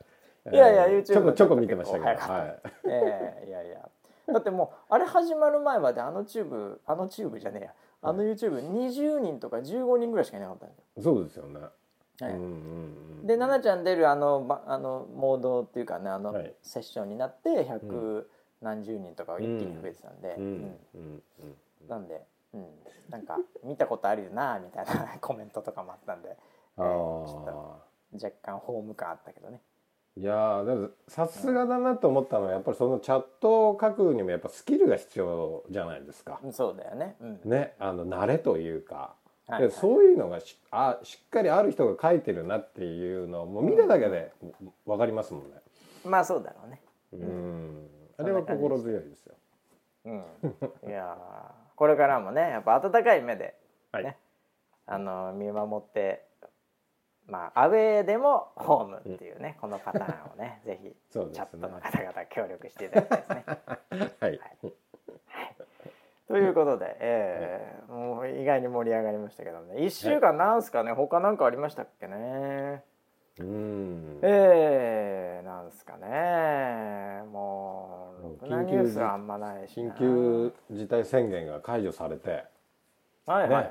[0.50, 2.12] いやいや YouTube ちょこちょこ見てましたけど、は
[2.46, 3.88] い、えー、いやいや
[4.26, 7.74] だってもうあれ始まる前まであのチューブあのチューブじゃねえや。
[8.04, 11.60] あの YouTube20 人とか15人ぐらいしかいなかったんでそうですよね
[12.20, 12.32] はい、
[13.26, 18.24] で奈々ちゃん出るあのあのモードっていうかねあの、セッションになって100
[18.60, 20.36] 何十人とか一気に増えてたんで、
[21.88, 22.22] なんで、
[22.54, 22.66] うん、
[23.10, 26.36] なんか見たことあるよなみたいな コメントとかもあったんで、
[26.78, 29.60] えー、ちょっと若干ホーム感あったけどね。
[30.14, 36.38] いやでもさすがだなと思ったのはやっぱりそのチャットを書くにもやっぱスキルが必要じゃないですか。
[36.52, 37.16] そうだよね。
[37.20, 39.14] うん、ねあの慣れというか、
[39.48, 44.32] はいはい、そういうのがしあしっかりある人が書いてるなっていうのをもう見ただけで
[44.86, 45.56] 分かりますもんね。
[46.04, 46.80] うん、まあそうだろうね。
[47.12, 47.88] うん。
[48.18, 49.34] あれは心強いですよ。
[50.04, 51.16] うん、いや
[51.76, 53.54] これからもねやっぱ温かい目でね、
[53.92, 54.16] はい、
[54.86, 56.24] あの見守って
[57.26, 63.44] まあアウェーでもホームっていうね、うん、このパターンをね ぜひ、ね、チャットの方々協力していただきたいですね。
[64.20, 64.72] はい、はい
[66.32, 69.82] ということで、えー、もう意外に盛り上がりましたけどね。
[69.84, 72.82] 1週間なんすかね、はい、他なんかありましたっけね？
[73.38, 74.18] うん。
[74.22, 77.22] えー、なんすかね。
[77.30, 82.44] もう緊急ニュースはあんまないし緊急事態宣言が解除されて。
[83.26, 83.66] はいはいはい、ね、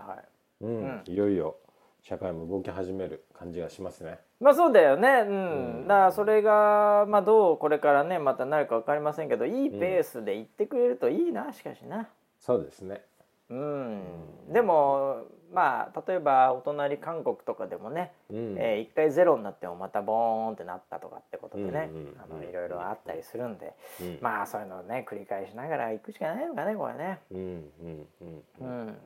[0.62, 1.56] うん、うん、いよいよ
[2.04, 4.20] 社会も動き始める感じがしますね。
[4.40, 12.08] まあそうだよね、うん、うん、だからそれが、まあ、どうこれからねまたなるか分かりませんけどいいペースで行ってくれるといいな、しかしな。
[12.42, 13.02] そうですね。
[13.50, 14.04] うん、
[14.52, 27.20] でもまあ例えばお隣韓国とかでもね、うん、えー、一回ゼロになってもまたボーンってなったとかってことでね、あのいろいろあったりするんで、うん、まあそういうのをね繰り返しながら行くしかないのかねこれね。
[27.32, 28.98] うんうんうんうん、うん。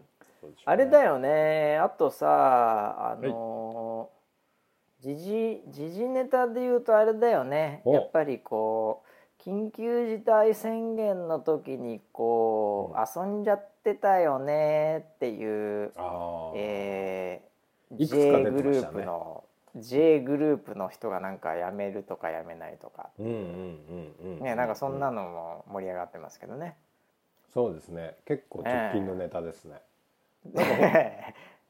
[0.65, 1.78] あれだよね。
[1.78, 4.12] あとさあの
[5.02, 7.82] 時事時事ネタで言うとあれだよね。
[7.86, 9.05] やっぱりこう
[9.45, 15.91] 緊急事態宣言の時にこう、遊んじゃってたよねっていう、
[16.55, 19.43] えー、J グループの
[19.75, 23.10] J グループの人がなんか辞めるとか辞めないとか。
[23.19, 26.75] ねなんかそんなのも盛り上がってますけどね。
[27.53, 28.15] そうですね。
[28.25, 29.81] 結構直近のネタですね。
[30.53, 30.73] なんか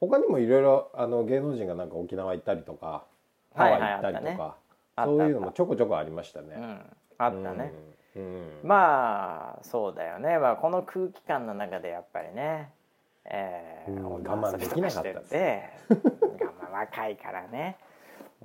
[0.00, 3.04] 他にもいろいろあの芸能人がなんか沖縄行ったりとか
[3.54, 4.56] ハワイ行ったりとか、
[5.04, 6.54] そういうのもちょこちょこありましたね。
[6.56, 7.72] うん、あったね、
[8.16, 8.22] うん。
[8.22, 8.68] うん。
[8.68, 12.70] まあそうだよね、まあ、この空気感の中でやっぱりね、
[13.24, 15.62] えーうん女我慢できなかった遊びとしてて。
[15.88, 15.94] 我
[16.68, 17.76] 慢若いからね。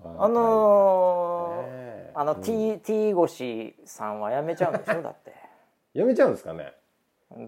[0.04, 2.42] ああのーねあの、うん。
[2.42, 5.02] T, T 越さんは辞めちゃうんでしょ？
[5.02, 5.34] だって。
[5.94, 6.74] やめちゃうんですかね？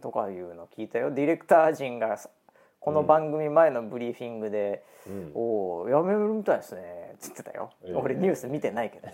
[0.01, 1.11] とかいうの聞いたよ。
[1.11, 2.29] ディレクター陣がさ
[2.79, 9.13] この番組前のブリーフィングでうん「おお辞めるみたいですね」っつってたよ、ええ俺ニュース見てないけどね、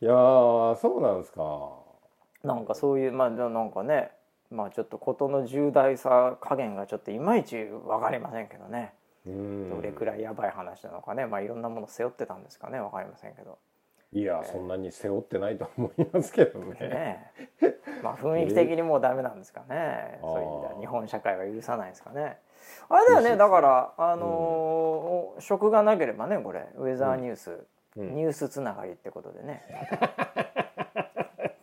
[0.00, 1.42] いやーそうなんですか。
[1.42, 1.80] うん
[2.42, 4.12] なんかそういうまあなんかね
[4.50, 8.94] まあちょっと事の重大さ加減がちょっといまいち分かりませんけどね。
[9.26, 9.68] うん。
[9.68, 11.26] どれくらいやばい話なのかね。
[11.26, 13.58] まあいろんなもの背負ってたんですかね分かりませんけど。
[14.14, 16.78] いやそんなに背負ってないと思いますけどね。
[16.80, 17.34] ね
[18.02, 20.26] まあ雰囲気的にもうダメなんですかね、あー。
[20.26, 20.80] そういう意味では。
[20.80, 22.38] 日本社会は許さないですかね。
[22.88, 29.62] あれだよねだからあのー職がなければねこれウェザーニュース、うんニュースつながりってことでね。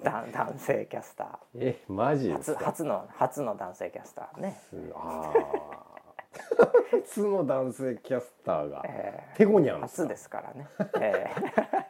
[0.03, 2.31] だ男性キャスタえマジ。
[2.31, 4.59] 初初の初の男性キャスターね、
[4.95, 7.01] あー。
[7.03, 8.83] 初の男性キャスターが。
[8.85, 10.67] えテゴニャーン初ですからね、
[11.01, 11.85] えー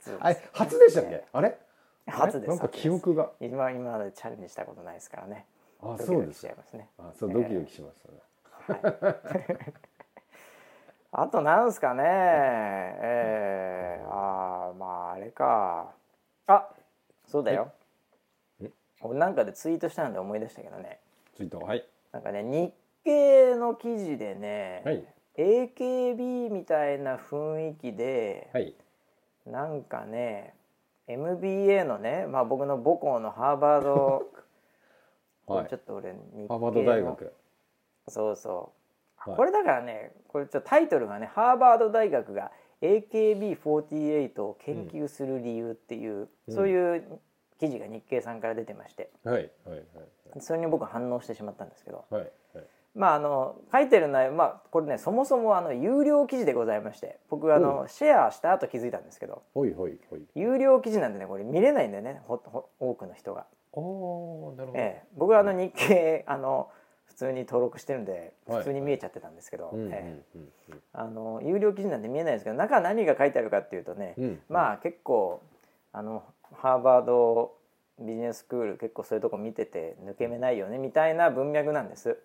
[0.00, 1.24] 初あれ初でしたっけ？
[1.32, 1.58] あれ？
[2.06, 2.48] 初です。
[2.48, 3.30] なんか記憶が。
[3.40, 5.46] 今今までチャレンジしたことないですからね。
[5.82, 6.48] あドキドキそうです
[6.98, 7.98] あそうドキドキしまし
[8.68, 9.74] たね、
[11.12, 12.02] あとなんすかね。
[12.06, 15.92] えー、あーまああれか。
[16.46, 16.68] あ
[17.26, 17.72] そうだよ。
[18.62, 18.70] え？
[19.02, 21.00] 俺なんかでツイートしたんで思い出したけどね。
[21.36, 21.84] ツイートはい。
[22.12, 22.72] なんかね日
[23.04, 25.04] 経の記事でね、はい。
[25.36, 28.74] AKB みたいな雰囲気で、はい。
[29.46, 30.54] なんかね
[31.08, 34.30] MBA のね、まあ、僕の母校のハーバード
[35.46, 35.68] はい。
[35.68, 37.34] ちょっと俺日経のハーバード大学。
[38.06, 38.79] そうそう、
[39.20, 39.36] はい。
[39.36, 42.50] これだからねこれちょっとタイトルがね「ハーバード大学が
[42.82, 46.54] AKB48 を研究する理由」っていう、うん。
[46.54, 47.20] そういう
[47.58, 49.10] 記事が日経さんから出てまして。
[49.24, 49.84] はいはい
[50.38, 52.04] それに僕反応してしまったんですけど。
[52.08, 52.30] はいはい。
[52.54, 59.42] はいまああの書いてる内容まあこれねそもそもあの有料記事でございまして僕あの、シェアした後気づいたんですけど。
[59.54, 60.26] ほいほいほい。
[60.34, 63.46] 有料記事なんでねこれ見れないんだよねほほ多くの人が。
[63.72, 66.79] おーなるほど、ええ、僕はあの日経あの普
[67.20, 68.58] 通に登録してるんではい。
[68.60, 69.70] 普通に見えちゃってたんですけど、
[71.42, 74.40] 有料記事なんで見えないですけど中何が書いてあるかっていうとね、うん。
[74.48, 75.42] まあ結構
[75.92, 76.22] あの
[76.54, 77.54] ハーバード
[77.98, 82.16] ビジネススクール結構そういうとこ見てて抜け目ないよねみたいな文脈なんです。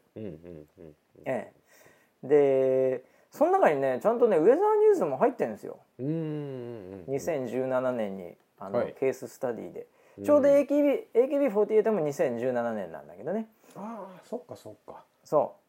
[2.24, 5.80] でその中にねちゃんとねウェザーニュースも入ってるんですよ。
[6.00, 7.16] うんうんうんうん。
[7.16, 8.96] 2017年にあの、はい。
[8.98, 9.88] ケーススタディで。
[10.24, 15.04] ちょうど AKB AKB48 も2017年なんだけどねああそっかそっか。
[15.24, 15.66] そう。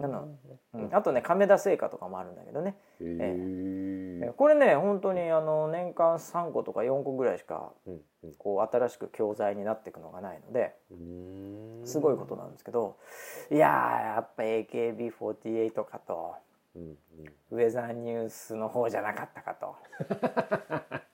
[0.00, 0.28] なの。
[0.74, 0.94] うん。
[0.94, 4.32] あとね亀田製菓とかもあるんだけどね、へええ。
[4.36, 7.72] これね本当にあの年間3個とか4個ぐらいしか
[8.38, 10.74] こう新しく教材になっていくのがないので
[11.84, 12.96] すごいことなんですけど
[13.50, 16.36] いやーやっぱ AKB48 かと。
[16.76, 16.96] うんうん。
[17.50, 19.74] ウェザーニュースの方じゃなかったかと。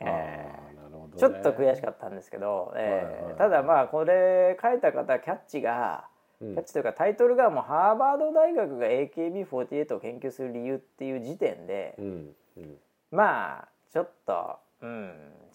[0.00, 1.20] あーなるほどね。
[1.20, 6.04] ちょっと悔しかったんですけど、えーただまあこれ書いた方キャッチが、
[6.40, 6.54] うん。
[6.54, 12.76] キャッチというかタイトルがもうハーバード大学が AKB48 を研究する理由っていう時点で、うんうん。
[13.10, 15.12] まあちょっとうん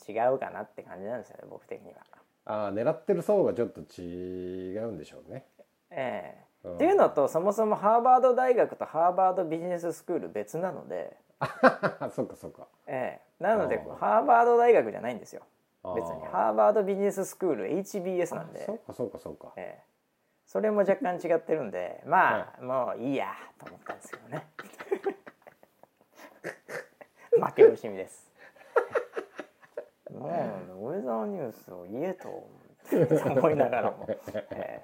[0.07, 1.99] 違うかなって感じなんですよね僕的には。
[2.45, 5.45] ああ狙ってる層がちょっと違うんでしょうね。
[5.91, 6.67] ええ。
[6.67, 6.75] うん。
[6.75, 11.15] っていうのとそもそもハーバード大学とハーバードビジネススクール別なので、
[12.11, 12.67] そっかそっか。
[12.87, 13.43] ええ。
[13.43, 15.43] なのでハーバード大学じゃないんですよ。
[15.95, 16.25] 別に。
[16.25, 18.61] ハーバードビジネススクール HBS なんで。
[18.61, 19.53] あそっかそっかそっか。
[19.55, 19.83] ええ。
[20.45, 24.47] それも若干違ってるんで まあ、もういいやと思ったんですけどね。
[27.31, 28.29] 負け惜しみです。
[30.11, 30.27] も
[30.89, 32.27] うウェザーニュースを言えと
[33.29, 34.19] 思いながらも、え
[34.51, 34.83] え。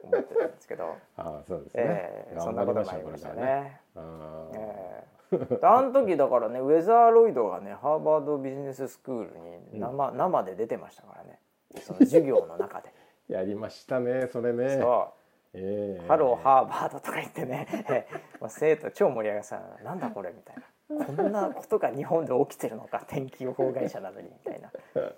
[0.00, 2.38] 思ってたんですけど、ああそうですね、ええ。
[2.38, 3.80] そんなこともありましたね。
[3.96, 4.58] あー。
[4.58, 5.21] ええ
[5.62, 11.38] あの時だからねウェザーロイドがねハーバードビジネススクールに生,、生で出てましたからね。
[11.80, 12.92] その授業の中で。
[13.28, 14.78] やりましたねそれね。
[14.78, 15.14] そ
[15.54, 15.58] う。
[15.58, 16.06] ええ。
[16.08, 17.66] ハローハーバードとか言ってね、
[18.48, 20.62] 生徒超盛り上がってたなんだこれみたいな。
[21.06, 25.16] こんなことが日本で起きてるのか天気予報会社なのにみたいな、 え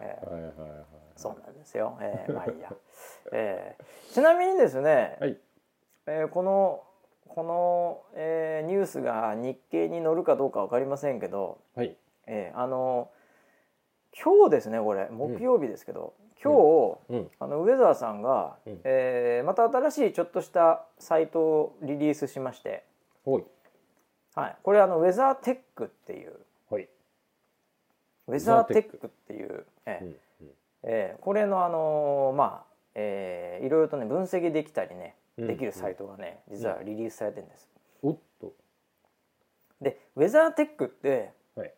[0.00, 0.26] え。
[0.26, 0.54] はいはいはい
[1.16, 2.72] そうなんですよ、ええまあいいや、
[3.32, 3.84] ええ。
[4.10, 5.38] ちなみにですね、はい。
[6.06, 6.82] えーこの
[7.34, 11.96] この、えーニュースが日経に載るかどうか分かりませんけど、はい。
[12.26, 13.10] えーあの
[14.20, 16.52] 今日ですねこれ木曜日ですけど、今
[17.08, 17.30] 日、うん。
[17.38, 18.80] あのウェザーさんが、うん。
[18.84, 22.84] えーまた新しいちょっとしたサイトをリリースしまして、
[24.34, 26.32] はい、これあのウェザーテックっていう
[26.68, 26.88] ほい。
[28.26, 30.16] ウェザーテックっていう、えーうんうん。
[30.82, 37.68] えーこれのあのーまあ、えーいろいろとね分析できたりねうんできるサイトがね、実はリリースされてるんです。
[38.02, 38.52] おっと。
[39.80, 41.74] でウェザーテックってはい。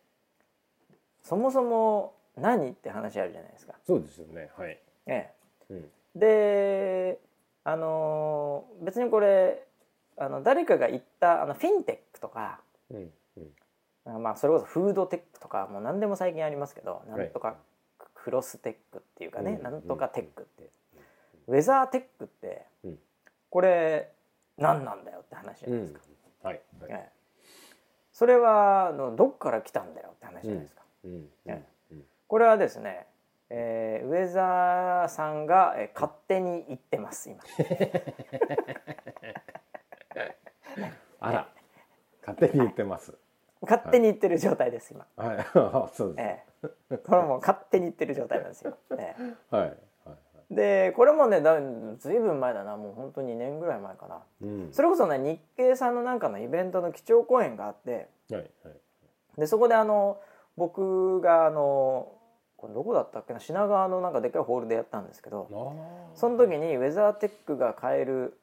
[1.21, 3.75] そもそも何って話あるじゃないですか。
[3.87, 4.51] そうですよね。
[4.57, 4.79] はい。
[5.07, 5.31] え
[5.71, 5.79] うん。
[5.79, 7.21] え、で
[7.65, 9.67] あのー別にこれ
[10.17, 13.51] あの誰かが言ったあのフィンテックとかうんうん。
[14.05, 17.57] あまあそれこそフードテックとかもう何でも最近ありますけどいなんとか
[18.15, 20.71] クロステックっていうかね、うんなんとかテックって、
[21.49, 22.99] ウェザーテックって、うん
[23.53, 24.11] これ
[24.57, 26.01] 何なんだよって話じゃうんないですか。
[26.49, 26.61] はい。
[26.81, 26.91] はい。
[26.91, 27.11] ええ。
[28.11, 30.83] それはあのどっから来たんだよって話じゃないですか。
[31.05, 31.29] うん。
[31.45, 31.63] え
[31.93, 32.05] うん。
[32.29, 33.07] これはですね、
[33.51, 37.43] えーウェザーさんが、えー勝手に言ってます今。
[41.21, 41.49] あら。
[42.27, 43.13] 勝手に言ってます。
[43.61, 45.07] 勝手に言ってる状態です今。
[45.17, 45.37] はい。
[45.55, 46.27] あそうです。
[46.27, 46.43] え
[46.93, 48.79] え、これもう勝手に言ってる状態なんですよ。
[48.99, 49.15] え
[49.51, 49.71] はいはい。
[49.71, 49.77] え、
[50.55, 51.59] でこれもねだ
[51.99, 52.77] ずいぶん前だな。
[52.77, 54.23] もう本当に2年ぐらい前かな。
[54.43, 54.73] うん。
[54.73, 58.09] それこそね日経さんのなんかのイベントの基調講演があって。
[58.31, 58.75] はいはい。
[59.39, 60.21] でそこであの
[60.57, 62.13] 僕があの
[62.57, 63.41] これどこだったっけな？
[63.41, 65.49] 品川のなんかでっかいホールでやったんですけど
[66.15, 68.39] その時にウェザーテックが変える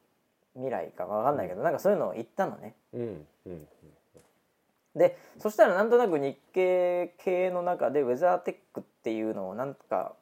[0.54, 2.74] 未来か分かんないけどなんかそういうのを言ったのね。
[2.92, 3.66] うんうん
[4.96, 10.14] でそしたらなんとなく日経系の中でウェザーテックっていうのをなんとか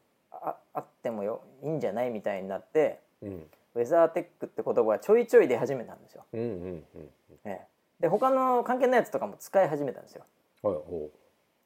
[0.43, 3.47] ああってもよいいんじゃないみたいになってうん。
[3.75, 6.25] ウェザーテックって言葉がちょいちょい出始めたんですよ。
[6.33, 7.11] うんうんうん
[7.45, 7.67] ええ、
[8.01, 10.25] で他の関係ないやつとかも使い始めたんですよ。
[10.63, 11.11] はいお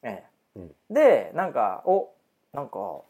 [0.03, 0.23] え
[0.55, 0.59] え。
[0.59, 0.71] うん。
[0.91, 2.11] でなんかお
[2.53, 3.01] なんか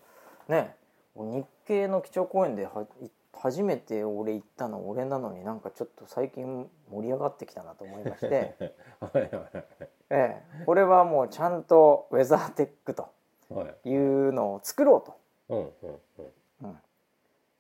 [0.48, 0.76] ね
[1.16, 8.56] 日経の基調講演ではい初めて俺行ったの俺なのになんかちょっと最近盛り上がってきたなと思いまして、
[10.10, 13.10] ええ、これはもうちゃんとウェザーテックと
[13.50, 15.18] はいうのを作ろうと、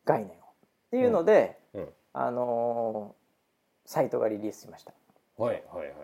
[0.06, 0.34] 概念を。
[0.34, 0.36] っ
[0.91, 3.23] ていうので、うんあのー
[3.86, 4.93] サイトがリリースしました。
[5.38, 5.95] はいはいはいはい。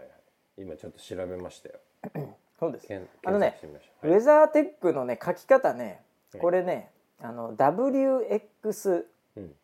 [0.58, 1.80] 今ちょっと調べましたよ。
[2.60, 2.88] そうです。
[2.88, 3.58] 検あのね
[4.02, 4.12] はい。
[4.12, 6.42] ウェザーテックのね書き方ねはい。
[6.42, 9.06] これねあの WXTECH
[9.38, 9.56] うん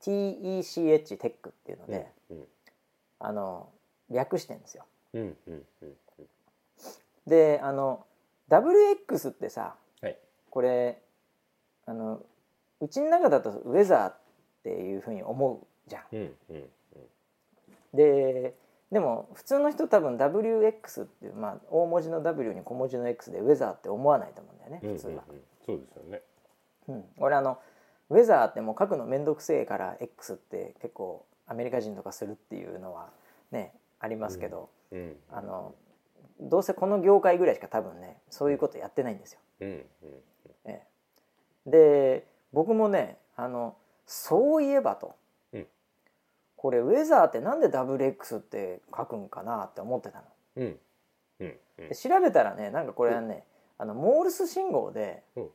[0.00, 2.46] テックっていうので、うん
[3.20, 3.68] あの
[4.10, 4.84] 略してんですよ。
[5.14, 6.28] うんうんうんうん。
[7.26, 8.06] であの
[8.50, 10.18] WX ってさはい。
[10.50, 11.02] これ
[11.86, 12.20] あの
[12.80, 14.16] うちの中だとウェザーっ
[14.62, 16.02] ていうふうに思うじゃん。
[16.12, 16.64] うんうん
[17.92, 18.54] で
[18.90, 25.24] でも普通の人多分 WX っていう、まあ、大文字の W に小文字の X でウェザーって思わないと思うんだよねうん普通は。
[25.28, 25.34] うん。
[25.36, 26.22] うんそうですよね。
[26.88, 27.58] うん、俺あの
[28.10, 33.10] ウェザーってもう書くの面倒くせえから X って結構アメリカ人とかするっていうのは
[33.50, 35.74] ねありますけど、うんあの
[36.40, 39.40] どうせこの業界ぐらいしか多分ねそういうことやってないんですよ。
[39.60, 39.74] うんうん。
[39.76, 40.22] ええ、
[41.66, 45.16] で僕もねあのそういえばと、
[45.52, 45.66] うん。
[46.56, 50.24] これウェザーってなんで WX って書くんかなって思ってたの。
[50.56, 50.78] うん。
[51.40, 51.58] うん。
[51.78, 51.88] うん。
[51.88, 53.44] で調べたらねなんかこれはね、
[53.78, 55.42] あのモールス信号で、うん。
[55.42, 55.50] も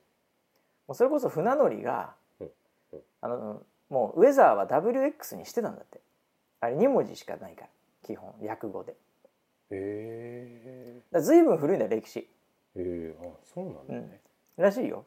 [0.90, 2.50] うそれこそ船乗りが、うん。
[2.94, 3.00] うん。
[3.22, 6.00] あのもうウェザーは WX にしてたんだって。
[6.62, 7.68] あれ2文字しかないから
[8.04, 8.96] 基本訳語で。
[9.72, 12.28] へだから随分古いんだよ歴史。
[12.76, 14.20] えへえあそうなんだね。
[14.58, 15.06] らしいよ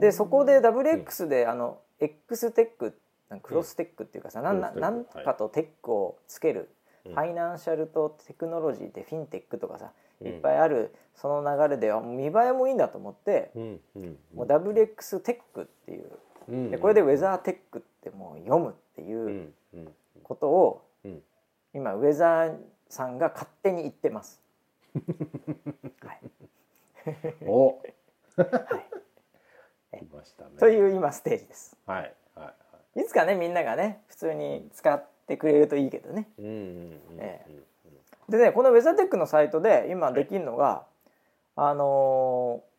[0.00, 2.98] でそこで WX で、あの X テック
[3.42, 4.60] クロステックっていうかさ、なん。
[4.60, 5.16] なクロステック。
[5.16, 6.66] なんかとテックをつける、うん
[7.06, 10.26] ファイナンシャルとテクノロジーでフィンテックとかさうん。
[10.26, 14.18] いっぱいあるその流れであ見栄えもいいんだと思って、うんうん。
[14.34, 16.10] もう WX テックっていう
[16.48, 16.70] うん。
[16.72, 19.52] でこれでウェザーテックってもう読むっていう
[20.24, 21.22] ことをうん。
[21.74, 22.56] 今ウェザー
[22.88, 24.40] さんが勝手に言ってます。
[26.02, 26.20] はい。
[27.46, 27.80] お。
[28.36, 28.96] はい
[29.92, 30.50] 来ましたね。
[30.58, 31.76] という今ステージです。
[31.86, 32.52] はいはいは
[32.96, 33.00] い。
[33.00, 36.28] いつかねみんながね普通に使ってくれるといいけどね。
[38.28, 40.84] でねこのウェザーテックのサイトで今できるのが、
[41.56, 42.76] あのー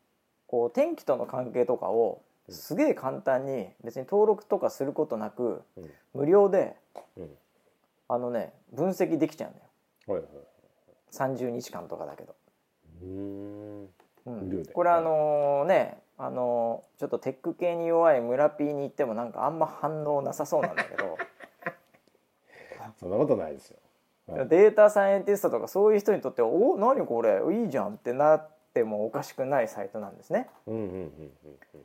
[0.48, 6.74] こう天気との関係とかをすげえ簡単に別に登録とかすることなくうん無料で
[7.16, 7.30] うん。
[8.08, 9.64] あのね分析できちゃうんだよ。
[10.06, 10.30] はいはい
[11.12, 12.34] 30日間とかだけど。
[13.02, 13.08] うー
[13.84, 13.88] ん。
[14.72, 21.16] これあのね、あのーちょっとテック系に弱い村 P に行ってもなんかあんま反応なさそうなんだけど。
[22.98, 23.78] そんなことないですよ。
[24.26, 24.48] はい。
[24.48, 27.40] データサイエンティストとかそういう人にとっては「お何これ？
[27.62, 30.48] いいじゃん」ってなっててもおかしくないサイトなんですね。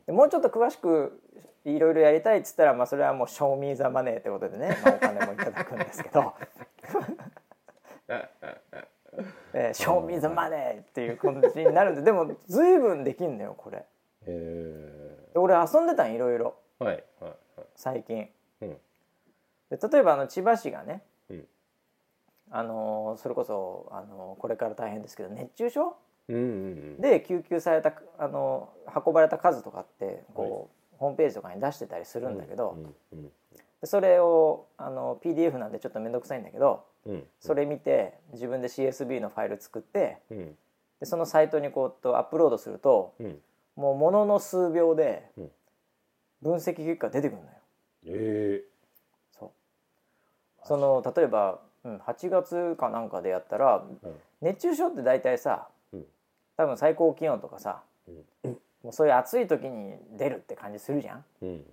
[0.08, 1.20] もうちょっと詳しく
[1.64, 6.34] いろいろやりたいっつったら、まあ、それはもう「賞味ザマネー」ってことでね、まあ、お金もいただくんですけど
[9.54, 13.84] 「えー、賞味ザマネー」っていう感じになるんででも随分できんのよこれ。
[14.26, 16.54] えで俺遊んでたんいろいろ。
[16.80, 17.66] ー、はいはいはい。
[17.74, 18.28] 最近。
[18.62, 18.68] うん。
[18.68, 21.46] で例えばあの千葉市がね、うん。
[22.50, 25.96] あのーそれこそ、あのーこれから大変ですけど熱中症
[26.28, 26.46] うんうんう
[26.98, 27.00] ん。
[27.00, 32.70] で救急された、あのー運ばれた数とかってこう、ホームページとかに出してたりするんだけど、
[33.12, 33.32] うんうん
[33.80, 37.24] でそれをあの PDF なんでちょっと面倒くさいんだけどうん。
[37.40, 40.56] それ見て自分で CSV のファイル作ってうん。
[41.00, 43.38] でそのサイトにこうとアップロードするとうん
[43.76, 45.50] もうものの数秒でうん。
[46.42, 47.50] 分析結果出てくるのよ。
[48.06, 48.62] え
[49.32, 49.50] そう。
[50.66, 54.14] その例えば、うん、8月かなんかでやったらーうん。
[54.42, 56.04] 熱中症って大体さうん。
[56.56, 57.82] 多分最高気温とかさ
[58.42, 58.58] うん。
[58.82, 61.24] もうそういう暑い時に出るって感じするじゃん。
[61.42, 61.64] うん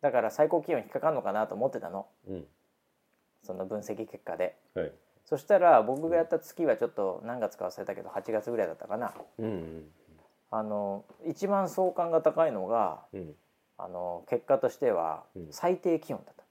[0.00, 2.06] だから最高気温引っかかるのかなと思ってたの。
[2.28, 2.44] うん。
[3.44, 4.56] その分析結果で。
[4.74, 4.92] はい。
[5.24, 9.14] そしたら僕がやった月はちょっと何月か忘れたけど8月ぐらいだったかな。
[9.38, 9.84] うんうん
[10.52, 13.34] あの一番相関が高いのがうん。
[13.78, 15.46] あの結果としてはうん。
[15.50, 16.44] 最低気温だった。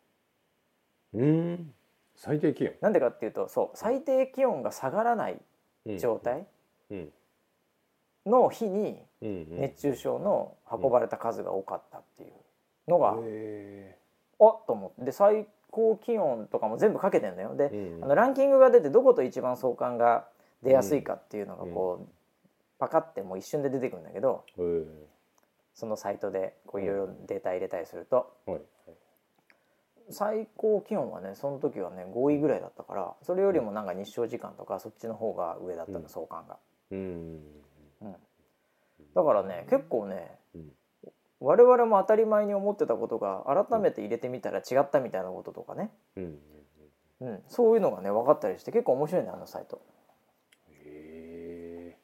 [1.13, 1.73] うん。
[2.15, 2.73] 最低気温。
[2.81, 5.39] なんでかっていうとそう最低気温が下がらない
[5.85, 5.97] うん。
[5.97, 6.45] 状態
[6.89, 7.09] うん。
[8.25, 12.31] の日に熱中症の運ばれた数が多かったっていう
[12.87, 13.97] のが、え
[14.39, 15.05] あっと思って。
[15.05, 17.55] で最高気温とかも全部かけてんだよ。
[17.55, 17.71] で、
[18.03, 20.27] あのランキングが出てどこと一番相関が
[20.61, 22.07] 出やすいかっていうのがこう、
[22.81, 24.61] パカってもう一瞬で出てくるんだけどえ。
[24.61, 24.85] ー
[25.73, 28.35] そのサイトでこういろいろデータ入れたりすると
[30.09, 36.09] 最高気温はねその時はね5位ぐらいだったからそれよりもなんか日照時間とかそっちの方が上だったの、うん。
[36.09, 36.57] 相関が。
[36.91, 37.39] うん。
[38.01, 38.15] うん、
[39.15, 40.71] だからね結構ねうん。
[41.39, 46.39] 我々も当たり前に思ってたことが改めて入れてみたら違ったみたいなこととかね、うん。
[47.21, 49.81] うん、そういうのがね分かったりして結構面白いんだよあのサイト。
[50.69, 51.97] へえ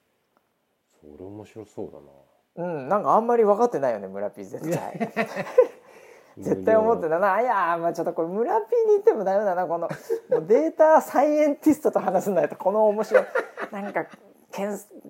[1.12, 2.70] それ面白そうだな。
[2.70, 5.12] うん、なんかあんまり分かってないよね村 P 絶対。
[6.38, 7.34] 絶対思ってたな。
[7.34, 9.88] あいやまあちょっとこれ村 P に言ってもダメだなこの
[10.30, 13.24] もうデータサイエンティストと話すんだよとこの面白い
[13.72, 14.06] なんか
[14.52, 14.70] けん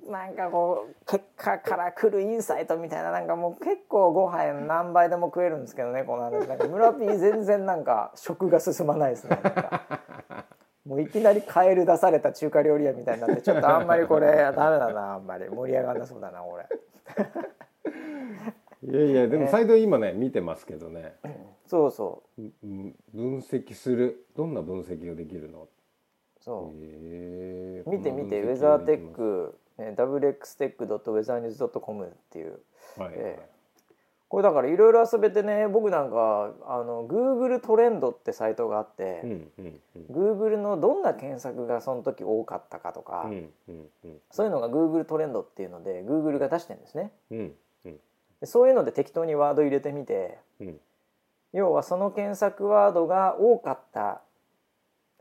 [0.09, 6.47] なんかこう結果から来るインサイトみたいななんかもう結構ご飯何杯でも食えるんですけどねこの話。
[6.47, 9.81] なんか村 P 全然なんか食が進まないですねなんか
[10.87, 15.49] もういきなりカエル出された中華料理屋みたいになってちょっとあんまりこれダメだなあんまり。
[15.49, 16.65] 盛り上がんなそうだな俺。
[18.83, 21.15] いやいやでもサイト今ね見てますけどね。
[21.67, 22.41] そうそう。
[22.41, 24.25] うん分析する。
[24.35, 25.67] どんな分析ができるの？
[26.39, 26.77] そう。
[27.89, 32.59] 見て見てウェザーテック、ね、wxtech.weathernews.com っていう。
[32.97, 33.39] はいえ
[34.29, 40.05] これだからいろいろ遊べてね僕なんかあの Google トレンドってサイトがあって、うんうんうん。
[40.11, 44.17] Google のどんな検索がその時多かったかとか、うんうんうん。
[44.31, 47.11] そういうのが Google トレンドっていうので Google が出してるんですね。
[47.31, 47.53] うん
[47.85, 47.99] うん。
[48.41, 50.79] でそういうので適当にワード入れてみてうん。
[51.53, 54.21] 要はその検索ワードが多かった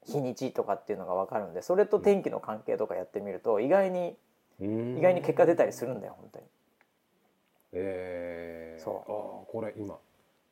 [0.05, 4.17] 日にちとかっていうのが分かるんでそれと天気の関係とかやってみると意外に
[4.61, 6.45] うん意外に結果出たりするんだよ本当に。
[7.79, 8.95] えー、そう。
[8.97, 9.97] ああこれ今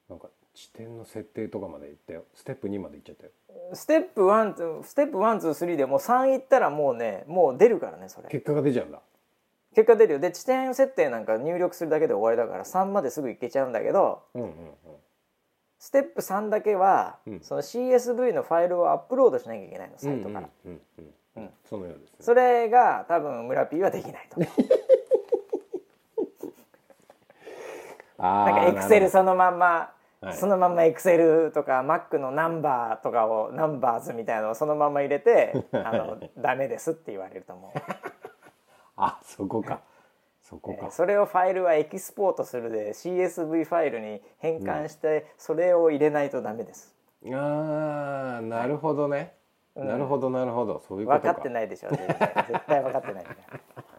[0.09, 2.25] なんか地点の設定とかまでいったよ。
[2.35, 3.31] ステップ2までいっちゃったよ。
[3.73, 8.29] ステップ1ステップ123でもう3いったらもうねもう出るからねそれ。
[8.29, 9.01] 結果が出ちゃうんだ。
[9.75, 10.19] 結果出るよ。
[10.21, 14.55] で地点設定なんか入力するだけで終わりだから3まですぐいけちゃうんだけどうんうんうん。
[15.85, 17.41] ステップ3だけは、うん。
[17.41, 21.43] その CSV のファイルをアップロードしなきゃいけないのサイトから、うんうんうんうん。
[21.43, 21.51] うん。
[21.69, 22.17] そのようですね。
[22.21, 24.45] それが多分村 P はできないと あ
[28.19, 29.91] なんかエクセルさそのまんま、
[30.21, 30.37] はい。
[30.37, 37.81] そのまんまエクセルとか Mac のナンバーとかをナンバーズみたいなのをそのまま入れて あのダメですって言われると思う。
[38.97, 39.81] あそこか。
[40.43, 46.95] そこか、それをファイルはエキスポートするで CSV ファイルに変換してそれを入れないとダメです、
[47.33, 49.33] ああなるほどね、
[49.75, 50.83] なるほどなるほど。
[50.87, 51.29] そういうことか。
[51.29, 52.07] 分かってないでしょ絶
[52.67, 52.83] 対。
[52.83, 53.25] 分かってない。
[53.25, 53.31] ね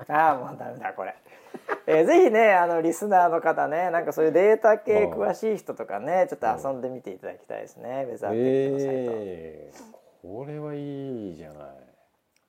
[0.08, 1.16] ああもうダメだこれ、
[1.88, 11.68] えーぜひねあのリスナーの方ねなんかそういうデータ系詳しい人とかねちょっと遊んでみていただきたいですねウェザーテックのサイト、えー、これはいいじゃない。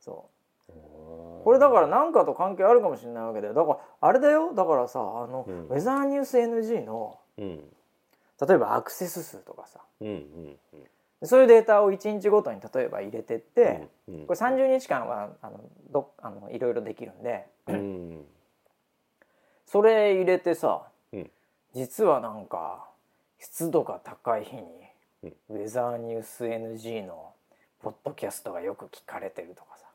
[0.00, 0.28] そ
[0.68, 0.72] う。
[0.72, 4.52] ここれだから何かと関係あるかもしれないわけでだからあれだよ。
[4.54, 5.66] だからさあの、うん。
[5.68, 7.72] ウェザーニュース NG のうん。
[8.46, 9.80] 例えばアクセス数とかさ。
[10.00, 10.58] うんうん
[11.22, 14.26] そういうデータを1日ごとに例えば入れてって、うんうん。
[14.26, 15.60] これ30日間はあの
[15.90, 17.46] どあのいろいろできるんで。
[17.68, 18.24] うん。
[19.66, 21.30] それ入れてさ、うん。
[21.74, 22.88] 実はなんか
[23.38, 24.62] 湿度が高い日に、
[25.22, 25.34] うん。
[25.50, 27.32] ウェザーニュース NG の
[27.80, 29.86] ポッドキャストがよく聞かれてるとかさ。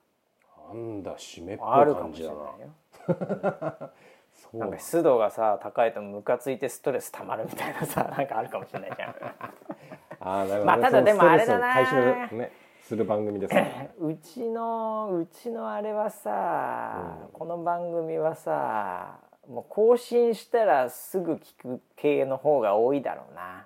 [0.73, 3.91] なんだ湿っぽいあるかもし感じだれないなよ
[4.53, 9.15] なんか湿度がさ高いとムカついてストレス溜まるみたいなさ なんかあるかもしれないじゃん。
[10.19, 13.91] あーなるほどねまあただでもあれだなねする番組ですね。
[13.99, 17.27] うちのうちのあれはさ、うん。
[17.29, 23.65] この番組はさもう更新したらすぐ聞く系の方が多いだろうな。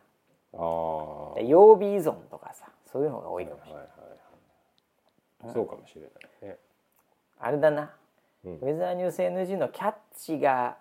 [0.53, 6.57] ああ曜日依存とかさそういうのが多いかもしれない、はいはいはいそうかもしれないね。
[7.39, 7.89] あれだな、うん
[8.45, 10.77] ウェザーニュース NG のキャッチが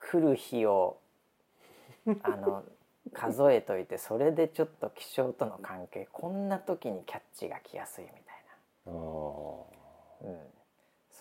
[0.00, 0.98] 来る日を
[2.22, 2.64] あの
[3.12, 8.20] 数えといてそれでちょっと気象との関係こんな時にキャッチが来やすいみたい
[8.86, 10.38] な、うん、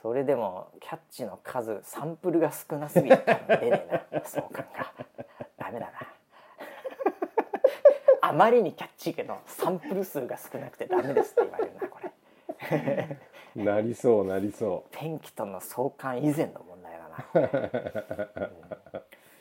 [0.01, 3.17] それでもキャッチの数サンプルが少なすぎて
[3.47, 4.21] 出ねえな。
[4.23, 4.93] 相関が
[5.57, 5.93] ダメだな。
[8.21, 12.11] あまりにキャッチのサンプル数が少なくてダメですって言われるなこれ
[13.55, 18.49] なりそうなりそ天気との相関以前の問題だな、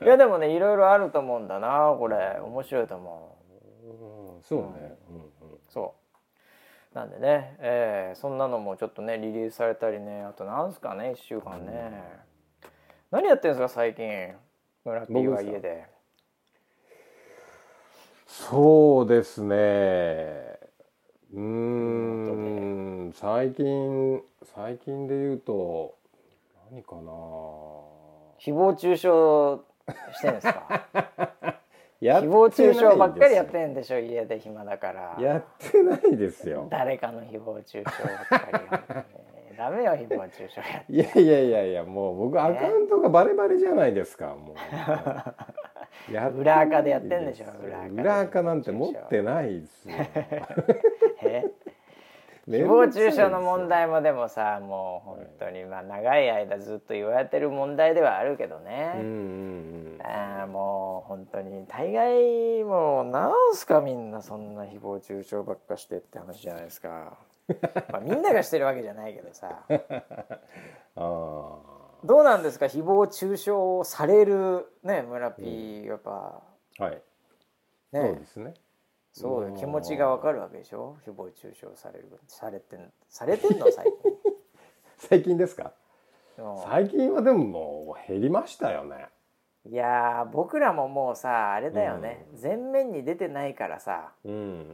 [0.01, 0.07] うん。
[0.07, 2.39] いやでもねいろいろあると思うんだなこれ。
[2.41, 3.37] 面白いと思
[3.85, 3.87] う。
[3.87, 5.17] う、うん、そうね、うん。
[5.17, 6.05] うん、そう。
[6.95, 12.03] なんでね、えーそんなのもちょっとねリリースされたりねあとなんすかね1週間ね、
[13.11, 14.33] 何やってんですか最近
[14.85, 15.87] 村 P は家で。
[18.27, 20.59] そうですね
[21.35, 23.13] うーん。
[23.13, 24.23] 最近
[24.55, 25.95] 最近で言うと
[26.71, 27.03] 何かな
[28.39, 29.09] 誹謗中傷
[30.17, 30.87] してんですか？
[32.01, 35.17] や誹謗中傷ばっかりやっんてんでしょ家で暇だから。
[35.21, 36.67] やってないですよ。
[36.71, 37.85] 誰かの誹謗中傷
[38.31, 39.05] ばっかり本当に。
[39.57, 40.93] ダメよ誹謗中傷やって。
[40.93, 44.57] いやいやいやいやもう僕アカウントがバレバレじゃないですかもう
[46.13, 47.47] や裏垢でやってんでしょ。
[47.47, 48.03] す裏垢で。
[48.03, 49.95] 裏垢なんて持ってないですよ。
[51.23, 51.45] え？
[52.47, 59.99] 誹謗中傷の問題もでもさもう本当にまあ長い間ずっと言われてる問題ではあるけどうんね、うん。
[60.03, 67.17] あーもう本当に大概もうなんすかみんなそんな誹謗中傷ばっかしてって話じゃないですか、
[67.91, 69.65] まあ、みんながしてるわけじゃないけどさ。
[69.69, 69.81] うん
[70.97, 71.74] あ
[72.05, 72.67] どうなんですか？
[72.67, 76.43] 誹謗中傷をされるね村 P やっぱ。
[76.79, 77.03] あはい、
[77.93, 78.01] ね。
[78.01, 78.55] そうですね。
[79.13, 79.57] そうよ。
[79.57, 80.97] 気持ちがわかるわけでしょ？
[81.07, 83.71] 誹謗中傷されるされてんされてんの？
[83.73, 83.93] 最近。
[84.99, 85.73] 最近ですか？
[86.39, 86.63] うん。
[86.63, 89.09] 最近はでももう減りましたよね。
[89.67, 94.13] いやー僕らももうさあれだよね、前面に出てないからさ。
[94.25, 94.67] うん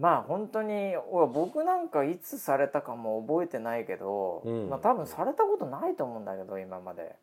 [0.00, 0.94] まあ本当に
[1.32, 4.68] 僕なんかいつされたかも覚えてないけど、うん。
[4.70, 7.14] まあ多分されたことないと思うんだけど今まで。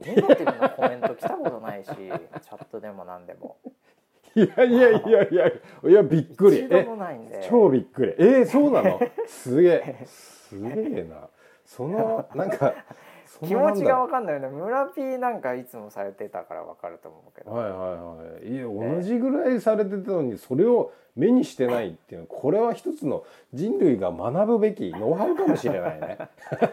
[0.00, 2.18] ネガティブなコメント来たことないし チャ
[2.56, 3.56] ットでも何でも。
[4.34, 6.68] いやいやいやいやいやびっくり。
[7.48, 8.14] 超びっくり。
[8.18, 9.00] えー、そうなの？
[9.26, 10.02] すげえ。
[10.06, 10.68] すげ
[11.00, 11.28] えな。
[11.64, 12.74] そのなんか
[13.46, 14.48] 気持ちが分かんないよね。
[14.48, 18.54] 村 P なんかいつもされてたから分かると思うけど、はいはいはい。
[18.54, 26.18] いや同じぐらいされてたのにそれを目にしてないっていうのこれは一つの人類が学ぶべきノウハウかもしれないね。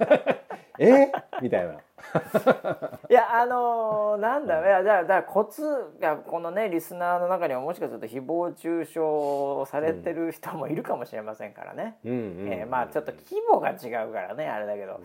[0.80, 1.12] え？
[1.41, 1.74] みたいな。
[3.10, 5.64] いやあのーなんだ、いやだからだからコツ
[5.99, 15.01] がこのねリスナーの中にはもしかすると誹謗中傷されてる人もいるかもしれませんからね、えーまあちょっと規模が違うからねあれだけど、うん、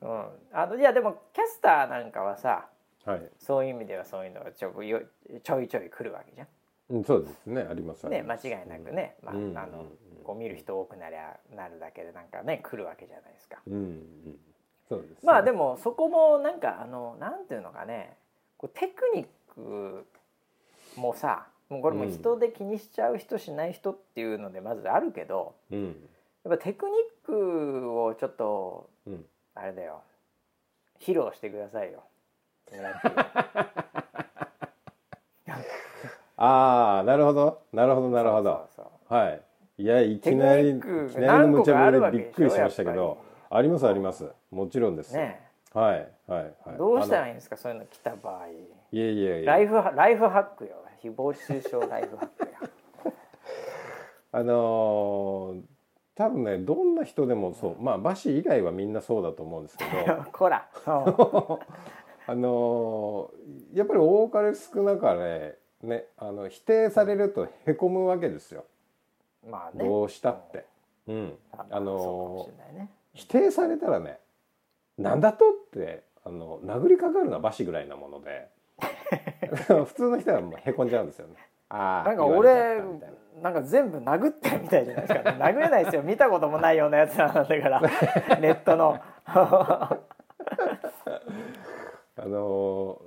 [0.00, 2.68] あのいやでもキャスターなんかはさ
[3.06, 5.00] はい、そういう意味ではそういうのがちょよ
[5.44, 6.48] ちょいちょい来るわけじゃん。
[6.90, 7.64] うん、そうですね。
[7.70, 9.86] ありますね間違いなくね、まあうんあの
[10.24, 13.58] こう見る人多くなりゃなるだけでなんかね来るわけじゃないですか。
[13.68, 14.02] うんうん。
[14.88, 18.16] そうです、まあでもそこもなんかあのなんていうのかね
[18.56, 20.04] こうテクニック
[20.96, 25.96] もさもうこれも人で気にしちゃう人しない人っていうのでまずあるけどうん。
[26.44, 29.24] やっぱテクニックをちょっとうん
[29.56, 30.02] あれだよ。
[31.00, 32.04] 披露してくださいよ。
[36.36, 37.62] ああなるほど。
[37.72, 38.68] なるほどなるほど。
[39.08, 39.40] はい。
[39.78, 40.84] いやいきなりいき
[41.18, 43.68] なりの無茶ぶりでびっくりしましたけどあり。
[43.68, 44.30] ますあります。
[44.50, 45.40] もちろんです、ね
[45.72, 46.76] はいはいはい。
[46.76, 48.46] どうしたらあいいんですかそういうの来た場合。
[48.46, 48.52] の
[48.92, 50.76] いやいやいやライフハライフハックよ。
[51.02, 53.12] 誹謗中傷ライフハックよ。
[54.32, 55.75] あのー
[56.16, 57.82] 多分ねどんな人でもそう。
[57.82, 60.24] まあ馬氏以外はみんなそうだと思うんですけど。
[60.32, 60.68] こら
[62.28, 68.64] あのーやっぱり多かれ少なかれねあの否定されるとへこむわけですよ、
[69.46, 69.84] まあね。
[69.84, 70.64] どうしたって。
[71.06, 72.90] うん、ああのーね。
[73.12, 74.18] 否定されたらね
[74.98, 78.48] なんだとってあの殴りかかるのはバシぐらいなもので。
[79.86, 81.34] 普通の人はもうへこんじゃうんですよね。
[81.68, 82.82] あなんか俺
[83.42, 83.50] な。
[83.50, 85.02] んか全部殴ってるみたいじゃな。
[85.02, 86.02] いですか、ね、殴れないですよ。
[86.02, 87.80] 見たこともないようなやつなんだから。
[88.40, 88.98] ネットの。
[92.18, 93.00] あの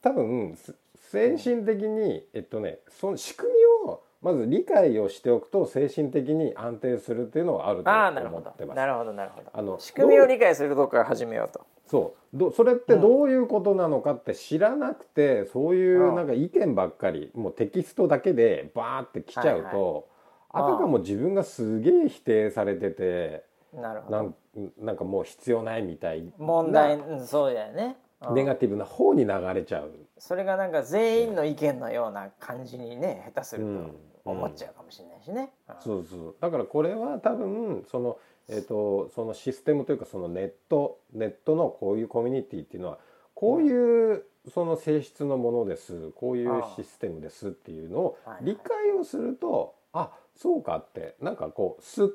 [0.00, 0.56] 多分
[0.94, 3.58] 精神的にえっとねその仕組み
[3.90, 8.76] をまず理解をしておくと精神的に安定するっていうのはあると思ってます。
[8.76, 9.12] なるほど。
[9.12, 11.66] なるほどあの仕組みを理解するとこから始めようと。
[11.86, 12.36] そう。
[12.36, 20.06] どそれってどういうことなのかって知らなくて、うん、そういうなんか意見ばっかりもうテキストだけでバーって来ちゃうと、
[20.50, 23.44] はいはい、あたかも自分がすげえ否定されてて
[23.74, 24.34] なるほど。
[24.78, 27.96] なんかもう必要ないみたいな問題、うん、そうだよね。
[28.32, 29.92] ネガティブな方に流れちゃう。
[30.18, 35.52] それがなんか全員の意見のような感じにね下手すると思っちゃうかもしれないしね。
[35.68, 36.36] うん、そうそう。
[36.40, 38.18] だからこれは多分その
[38.52, 42.98] えーと、そのシステムというかそのネットネットのこういうコミュニティっていうのは
[43.34, 46.10] こういうその性質のものです。
[46.16, 52.10] こういうシステムですっていうのを理解をするとあそうかってなんかこうスッ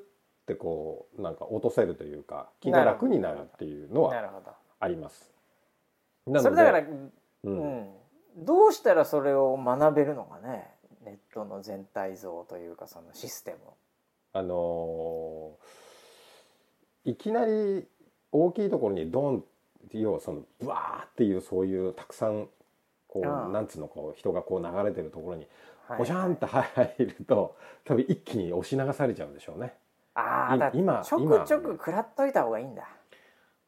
[0.46, 4.14] てこうなんか落とせるというか気が楽になるっていうのは
[4.80, 5.32] あります。
[6.28, 7.88] それだから、うん、うん、
[8.38, 10.68] どうしたらそれを学べるのかね
[11.06, 13.58] ネットの全体像というかそのシステム
[14.34, 15.86] あのー
[17.06, 17.86] いきなり
[18.32, 19.44] 大きいところにドン
[19.94, 22.48] 要はそのブワーっていうそういうたくさん
[23.08, 25.48] こうなんつうのこう人がこう流れてるところに
[25.98, 26.66] ポシャンと入
[26.98, 29.74] ると多分一気に押し流されちゃうんでしょうね。
[30.16, 32.88] ああ今ちょくちょく食らっといた方がいいんだ。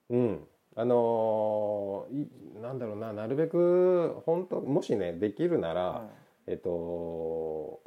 [0.09, 0.47] うん。
[0.75, 6.07] あのー、なんだろうななるべく本当もしねできるなら、うん、
[6.47, 7.79] えっと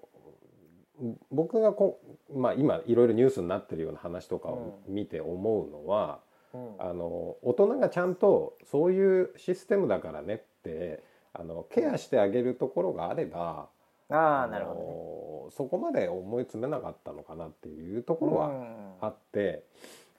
[1.30, 2.00] 僕がこ、
[2.34, 6.20] まあ、今いろいろニュースになってるような話とかを見て思うのは、
[6.52, 11.02] うん、あの大人がちゃんとそういうシステムだからねって
[11.32, 13.68] あのケアしてあげるところがあれば
[14.10, 18.52] あなるほど、ね、そこまで思い詰めなかったのかなっていうところは
[19.00, 19.62] あって、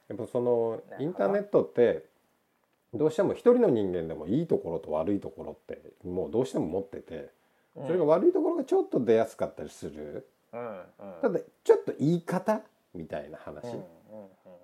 [0.08, 2.06] やっぱそのインターネットって
[2.94, 7.30] どうしても一人の人間でもいいところと悪いところってもうどうしても持ってて
[7.76, 10.28] それが悪いところがちょっと出やすかったりする。
[11.22, 12.62] ただちょっと言い方
[12.94, 13.64] みたいな話、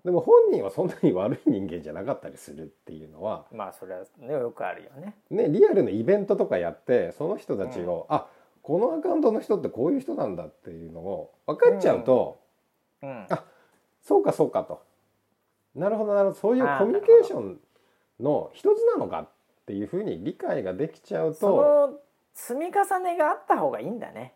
[0.03, 5.16] でも本人はそんなに悪い人間じゃなかったりするっていうのはまあそれはねよくあるよね。
[5.30, 8.28] ねリアルのイベントとかやってその人たちを、うん、あ
[8.62, 12.39] このアカウントの人ってこういう人なんだっていうのを分かっちゃうと、
[13.01, 13.10] うん。
[13.10, 13.43] うん、あ
[14.01, 14.82] そうかそうかと。
[15.74, 16.39] なるほどなるほど。
[16.39, 17.60] そういうコミュニケーション
[18.20, 19.30] の一つなのかっ
[19.66, 21.99] ていうふうに理解ができちゃうとその
[22.38, 24.33] 積み重ねがあった方がいいんだね。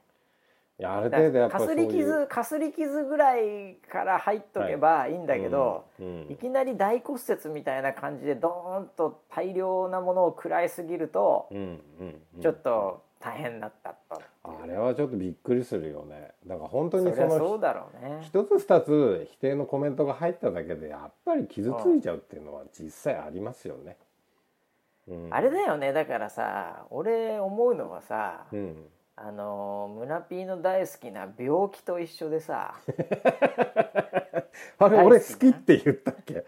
[0.79, 5.13] いやある程度やっぱかすり傷かすり傷ぐらいから入っとけばい。
[5.13, 11.79] いんだけど、はいうんうん、いきなり大骨折みたいな感じでドーンと大量なものを食らいすぎると、うん
[12.41, 14.19] ちょっと大変だったと。
[14.43, 16.31] あれはちょっとびっくりするよね。
[16.47, 18.21] だから本当にそのそうだろうね。
[18.23, 23.95] 一つ二つ否定のコメントが入っただけでやっぱり傷ついちゃうっていうのは実際ありますよね、うん、
[25.29, 25.93] あれだよね。
[25.93, 28.85] だからさ俺思うのはさ、うん。
[29.15, 32.75] あの村ピーの大好きな病気と一緒でさ。
[34.79, 36.43] あれ俺好きって言ったっけ？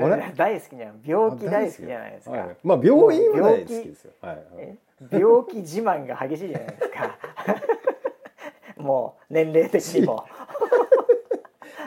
[0.00, 0.32] 俺？
[0.36, 4.78] 大好きじゃん病気大好きじゃないですか、はい、まあ病院は大好きですよ、はい、
[5.10, 7.18] 病気自慢が激しいじゃないですか。
[8.76, 10.24] もう年齢的にも。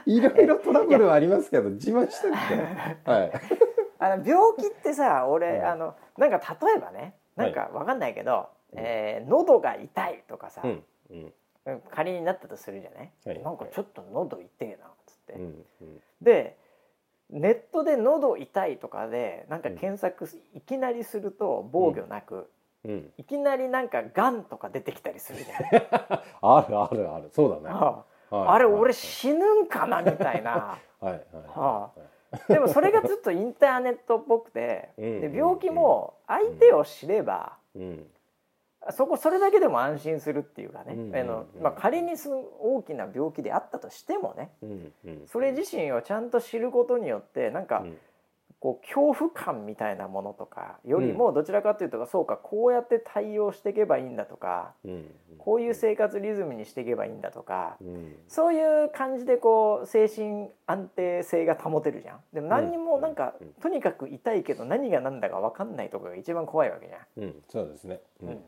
[0.06, 3.32] いろいろトラブルはありますけど自慢してるって、はい、
[3.98, 10.84] あの病気ってさ俺、あのなんか例えばねなんかわかんないけど、えー、喉が痛いとかさ、うん
[11.66, 15.42] うん、仮になったとするじゃない、はい、なんかちょっと喉痛えなっつって、うん
[15.82, 16.58] うん、で
[17.30, 22.50] ネットで喉痛いとかでなんか検索いきなりすると防御なく、
[22.86, 25.88] うん、いきなりなんかがんとか出てきたりするじゃない？
[26.42, 27.30] あるあるある。
[27.34, 27.76] そうだね。
[27.76, 28.04] あ。
[28.32, 30.78] あはい、あれ俺死ぬんかなみたいな。
[31.02, 31.22] はい、はい。
[31.48, 32.00] はあ、
[32.48, 38.06] でもそれがずっとインターネットっぽくて、で病気も相手を知れば、うん。
[38.92, 42.30] そこそれだけでも安心するっていうかね、あのまあ、仮にす
[42.60, 44.52] 大きな病気であったとしてもね、
[45.26, 47.84] それ自身をちゃんと知ることによってなんか、
[48.60, 54.74] こう恐怖感みたいなものとかよりもどちらかというと、そうかこうやって対応していけばいいんだとか、
[55.38, 57.78] こういう生活リズムにしていけばいいんだとか、
[58.28, 62.20] そういう感じでこう精神安定性が保てるじゃん。
[62.34, 67.24] でも何にもなんか、とにかく痛いけど何が何だか分かんないところが一番怖いわけじゃん。
[67.24, 68.44] うん、そうですね、うん。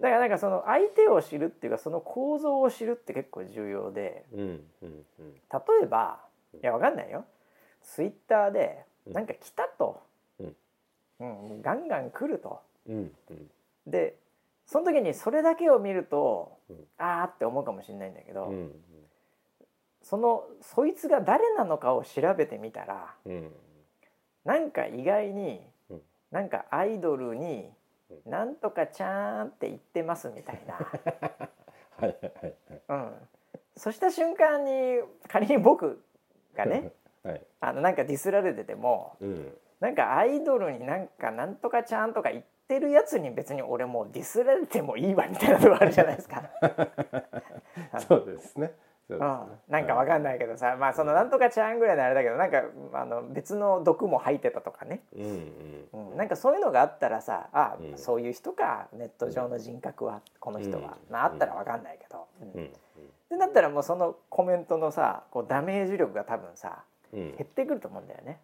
[0.00, 4.60] だからなんかその相手を知るっていうかその構造を知るって結構重要で、例
[5.82, 6.20] えば
[6.54, 7.24] いや分かんないよ。
[7.82, 10.02] ツイッターでなんか来たと、
[10.40, 10.56] うん、
[11.20, 12.60] うん、ガンガン来ると。
[12.88, 13.50] うんうん。
[13.86, 14.16] で
[14.66, 16.76] その時にそれだけを見ると、うん。
[16.98, 18.72] あーって思うかもしれないんだけど、うん
[20.02, 23.50] そのそいつが誰なのかを調べてみたらうん。
[24.44, 26.02] なんか意外に、うん。
[26.30, 27.68] なんかアイドルに
[28.24, 30.86] 「うなんとかちゃーん」って言ってますみたいな、 は
[32.02, 32.54] いはいはい。
[32.88, 33.28] うん、
[33.76, 36.00] そした瞬間に仮に僕
[36.54, 36.92] がね
[37.26, 37.42] はい。
[37.60, 39.52] あのなんかディスられててもうん。
[39.80, 46.42] なんかアイドルになんか「なんとかちゃん」とか言ってるやつに別に俺もうディスられてもいいわみたいなとこあるじゃないですか。
[46.48, 46.78] そうで
[47.96, 48.06] すね。
[48.08, 48.72] そうですね。
[49.08, 49.18] うん、
[49.68, 55.24] なんかわかんないけどさ、まあそのなんとかちゃんぐらいのあれだけどなんかあの別の毒も吐いてたとかね、うん
[55.92, 57.98] うんうん、なんかそういうのがあったらさあ、うん。
[57.98, 61.12] そういう人かネット上の人格はこの人は、うん。
[61.12, 62.60] まあ、あったらわかんないけど、うん。
[62.60, 62.72] うん。
[63.30, 68.40] でだったらもうそのコメントのさこうダメージ力が多分さうん減ってくると思うんだよね。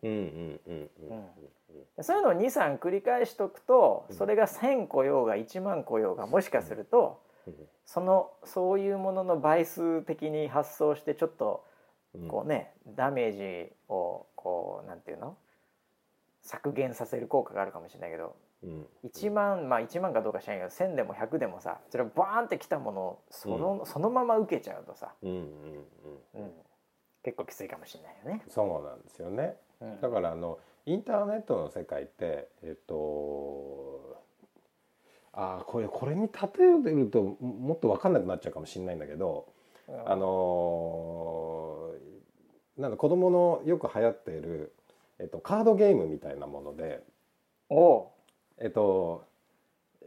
[2.00, 4.16] そういうのを23繰り返しとくとうん。
[4.16, 7.54] それが1,000個ようが1万個ようがもしかするとうん。
[7.84, 11.64] そのそういうものの倍数的に発想してちょっと
[12.14, 12.28] うん。
[12.28, 15.36] こうねダメージをこうなんていうの？
[16.42, 18.86] 削減させる効果があるかもしれないけどうん。
[19.04, 26.42] 1万まあ1万かどうか知らないけど1,000でも100でもさそれバーンってきたものをその,、そのまま受けちゃうとさ、うんうんうん。
[26.42, 26.52] うん、
[27.22, 28.44] 結構きついかもしれないよね。
[28.48, 29.56] そうなんですよね。
[29.80, 30.00] うん。
[30.00, 34.20] だからあのインターネットの世界ってえっと
[35.32, 36.30] あーこれこれに例
[36.64, 39.46] えるとももっと分かんなくなっちゃうかもしれないんだけど
[39.88, 40.10] うん。
[40.10, 44.72] あのーなんだ子供のよく流行っている、
[45.18, 47.02] えっと、カードゲームみたいなもので
[47.68, 48.06] おう。
[48.58, 49.24] えっと
[50.02, 50.06] え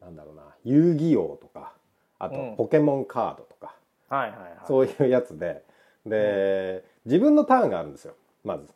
[0.00, 1.72] なんだろうな遊戯王とか
[2.18, 2.56] あとうん。
[2.56, 3.74] ポケモンカードとか、
[4.08, 4.50] はいはいはい。
[4.66, 5.64] そういうやつで
[6.06, 8.68] で、自分のターンがあるんですよまず。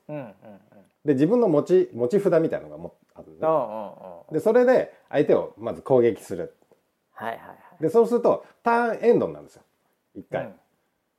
[1.05, 4.39] で自分の持ち持ち札みたいなのがもあるのね。
[4.39, 6.55] でそれで相手をまず攻撃する。
[7.12, 7.83] はいはいはい。
[7.83, 9.62] でそうするとターンエンドなんですよ。
[10.14, 10.53] 一回、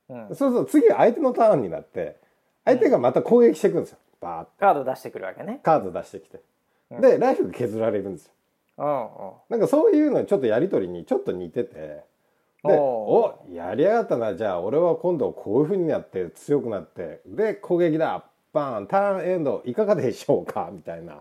[0.08, 0.28] うん。
[0.28, 2.16] うん、そうすると次は相手のターンになって
[2.64, 3.98] 相手がまた攻撃していくんですよ。
[4.20, 5.60] バーッカード出してくるわけね。
[5.62, 6.40] カード出してきて。
[6.90, 7.00] うん。
[7.00, 8.32] でライフが削られるんですよ。
[8.78, 9.32] うんうん。
[9.50, 12.04] なんかそういうのちょっとやり取りにちょっと似てて
[12.64, 14.34] でおやりやがったな。
[14.34, 17.20] じゃあ俺は今度こういう風になって強くなって。
[17.26, 18.24] で攻撃だ。
[18.52, 18.86] バーン。
[18.86, 20.70] ターンエンドいかがでしょうか？
[20.72, 21.20] みたいな。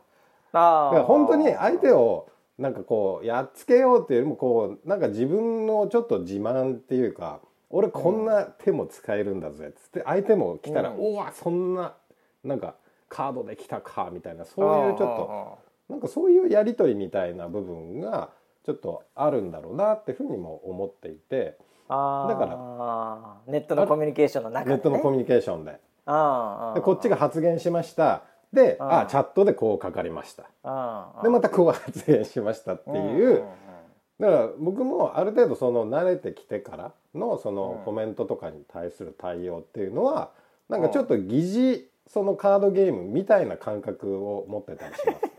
[0.53, 0.95] ああ。
[0.95, 9.67] だ本当に相手をなんかこうやっつけようっていうよりもこうなんか自分のちょっと自慢っていうか俺こんな手も使えるんだぜ。
[9.67, 10.99] っつって相手も来たら、うん。
[10.99, 11.95] おわそんな
[12.43, 12.75] なんか
[13.09, 14.45] カードで来たかみたいな。
[14.45, 15.57] そういうちょっと
[15.89, 18.29] なんかそういうやり取りみたいな部分が
[18.65, 21.57] ちょっとあるんだろうなっていうふうにも思っていて
[21.89, 22.33] ああ。
[22.33, 24.75] だからネットのコミュニケーションの中で、ね。
[24.75, 25.79] ネットのコミュニケーションで。
[26.05, 28.23] ああでこっちが発言しました。
[28.51, 30.43] でああチャットでこうかかりました。
[31.23, 33.43] でまたこう発言しましたっていう。
[34.19, 37.85] だから僕もある程度その慣れてきてからのそのうん。
[37.85, 40.31] コメントとかに対する対応っていうのは
[40.69, 45.32] なんかちょっと疑似そのカードゲームみたいな感覚を持ってたりします。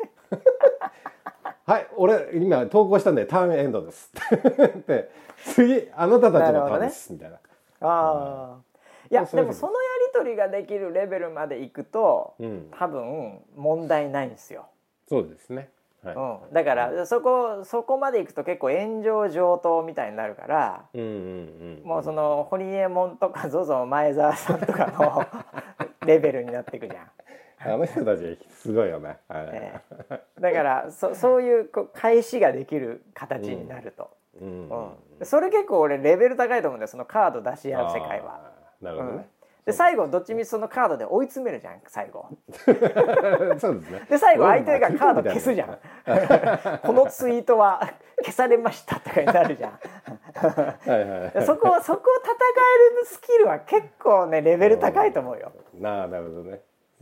[1.66, 4.12] はい俺今投稿したんでターンエンドです
[4.66, 5.10] って
[5.44, 7.36] 次あなたたちのターンですみたいな。
[7.36, 7.40] あ
[7.80, 8.74] あ。
[9.10, 14.66] いやでもそのやり取りができるレベルまでいくとうん、多分問題ないんですよ。
[15.08, 15.70] そうですね。
[16.02, 16.14] はい。
[16.14, 21.10] うん、だからそこそこまでいくと結構炎上上等みたいになるから、うんうんう
[21.82, 21.82] ん。
[21.84, 25.26] もうそのホリエモンとか ZOZO 前澤さんとかの
[26.06, 27.10] レベルになっていくじゃん。
[27.58, 29.18] あの人たちすごいよね。
[29.28, 29.80] はいえ
[30.10, 34.92] えだからそそういうこう返しができる形になると、うんうんうん
[35.22, 38.40] それ結構俺レベル高いと思うんだよそのカード出し合う世界は。
[38.82, 39.28] なるほどね。
[39.64, 42.28] で最後どっちみちそのカードで追い詰めるじゃん最後。
[43.58, 44.06] そうですね。
[44.10, 45.78] で最後相手がカード消すじゃん。
[46.84, 47.80] このツイートは
[48.18, 49.70] 消されましたとかになるじゃん。
[49.70, 51.46] はい。
[51.46, 52.34] そこそこを戦
[52.96, 55.52] えるスキルは結構ねレベル高いと思うよ。
[55.74, 56.60] なあなるほどね。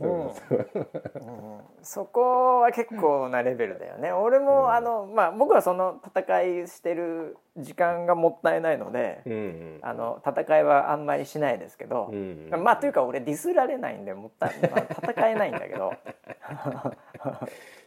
[0.09, 1.59] うん。
[1.81, 4.11] そこは結構なレベルだよね。
[4.11, 9.79] 俺も、あのまあ僕はその戦いしてる時間がもったいないので、うんうん。
[9.81, 15.93] あの戦いはあんまりしないですけど、うんまあというか俺ディスられないんでもったい、まあ、戦えないんだけど。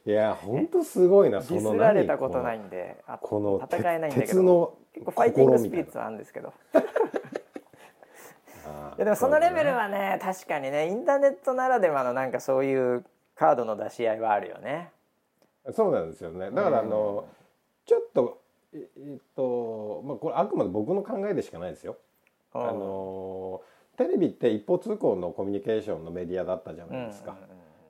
[0.06, 6.52] いや本当すごいなデそのィスられたことないいんであこの戦えないんだけど鉄の結構ファイティングスピリッツはあるんですけど
[8.97, 14.90] いやでもそのレベルはね確かにねインターネットならではのなんかそういうカードの出し合いはあるよね。
[15.72, 17.26] そうなんですよねだからあの、
[17.84, 18.40] ちょっと
[18.72, 21.97] ええっとまあこれあくまで僕の考えでしかないですよ。
[22.55, 23.62] うんあの
[23.97, 27.36] テレビって一方通行のコミュニケーションのメディアだったじゃうんないですか。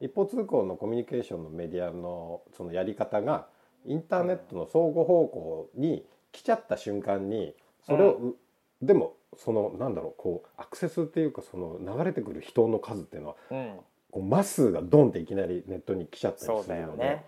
[0.01, 3.47] 一方通行のコミュニケーションのメディアのそのやり方が
[3.85, 7.55] インターネットの相互方向に来ちゃった瞬間に
[7.87, 8.37] それを、う
[8.83, 13.73] でもそのなんだろうこうアクセスっていうかその流れてくる人の数っていうのはうん。
[14.11, 17.25] こうマスがドンっていきなりネットに来ちゃったりするので、ね。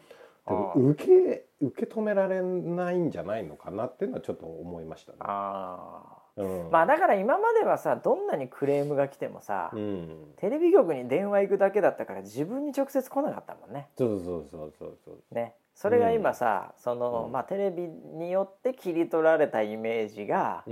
[0.76, 5.18] 受け受け止められないんじゃないのかなっていうのはちょっと思いましたね。
[5.20, 13.88] ああうん、まあだから今まではさどんなにクレームが来てもさ、うん、テレビ局に電話行くだけだったから自分に直接来なかったもんね。
[13.96, 15.34] そうそうそうそうそう。
[15.34, 15.54] ね。
[15.74, 17.32] それが今さ、その、うん。
[17.32, 20.64] まあテレビによって切り取られたイメージが、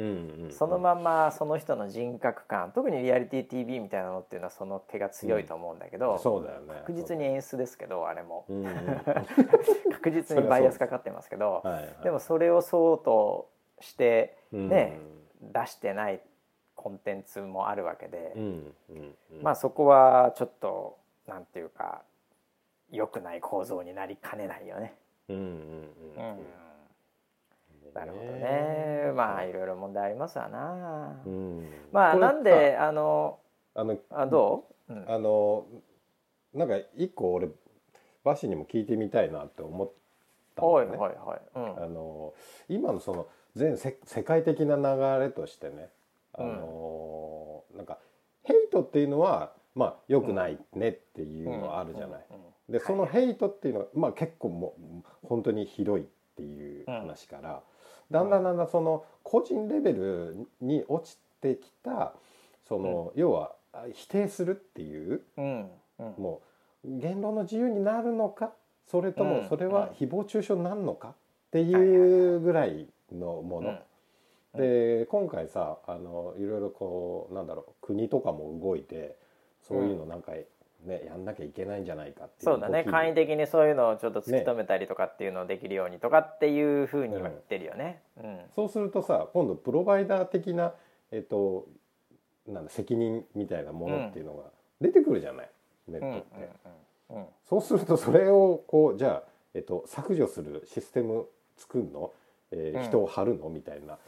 [0.51, 6.75] そのままその人の人格感特にリアリティ TV みたいなのっていうのはその手が強いと思うんだけど、そうだよね。
[6.81, 8.47] 確実に演出ですけどあれも。
[8.49, 8.75] うんうん、
[9.95, 13.49] 確実にバイアスかかってますけどはいはい、でもそれをそうと
[13.81, 14.69] してうん。
[14.69, 14.99] ね
[15.41, 16.21] 出してない
[16.75, 18.43] コンテンツもあるわけで、うん
[18.91, 22.03] うんうん、まあそこはちょっとなんていうか
[22.91, 24.95] 良くない構造になりかねないよね。
[25.29, 26.39] うんうんうん
[27.95, 29.13] なるほどね。
[29.15, 31.19] まあいろいろ問題ありますわな。
[31.25, 31.67] うん。
[31.93, 33.39] まあなんであの
[33.75, 35.11] あのあどう、うん。
[35.11, 35.65] あの
[36.53, 37.49] なんか一個俺
[38.23, 39.91] バシにも聞いてみたいなって思っ
[40.55, 41.41] たのね、はいはいはい。
[41.55, 41.85] うん。
[41.85, 42.35] あの
[42.69, 43.27] 今のその
[43.57, 45.89] 全世世界的な流れとしてね
[46.35, 47.99] あの、なんか
[48.43, 52.27] ヘイトっていうのはまあ良くないねっていうのはあるじゃない。
[52.69, 56.05] でそのヘイトっていうのは、まあ、結構もう本当にひどいっ
[56.37, 57.63] ていう話から、
[58.11, 62.13] だんだんだんだんその個人レベルに落ちてきた
[62.69, 63.55] その、要は
[63.95, 66.15] 否定するっていううんうん。
[66.19, 66.43] も
[66.85, 68.53] う言論の自由になるのか
[68.87, 69.31] それとうん。
[69.43, 71.15] もそれは誹謗中傷になるのかっ
[71.53, 73.71] ていうぐらいのもの。
[74.55, 74.61] うん。
[74.61, 79.17] で今回さあのいろいろこうなんだろう国とかも動いて
[79.61, 80.33] そういうのなんか、
[80.85, 82.85] ねやんなきゃいけないんじゃないかっていうそうだね。
[82.85, 88.01] 簡易的にそういうのをちょっと突き止めたりとかっていうのをできるようにとかっていうふうに今言ってるよね。
[88.23, 88.39] うん。
[88.55, 90.73] そうするとさ今度プロバイダー的な、
[91.11, 91.67] えっと、
[92.47, 94.45] なんだ責任みたいなものっていうのが
[94.81, 95.51] 出てくるじゃない、
[95.89, 96.51] ネッうんうんトって。
[97.11, 97.17] うん。
[97.17, 97.27] うん。
[97.49, 99.23] そうするとそれをこうじゃあ、
[99.55, 101.27] えっと、削除するシステム
[101.57, 102.13] 作るの、
[102.57, 103.49] えーうん人を張るの？
[103.49, 103.99] みたいな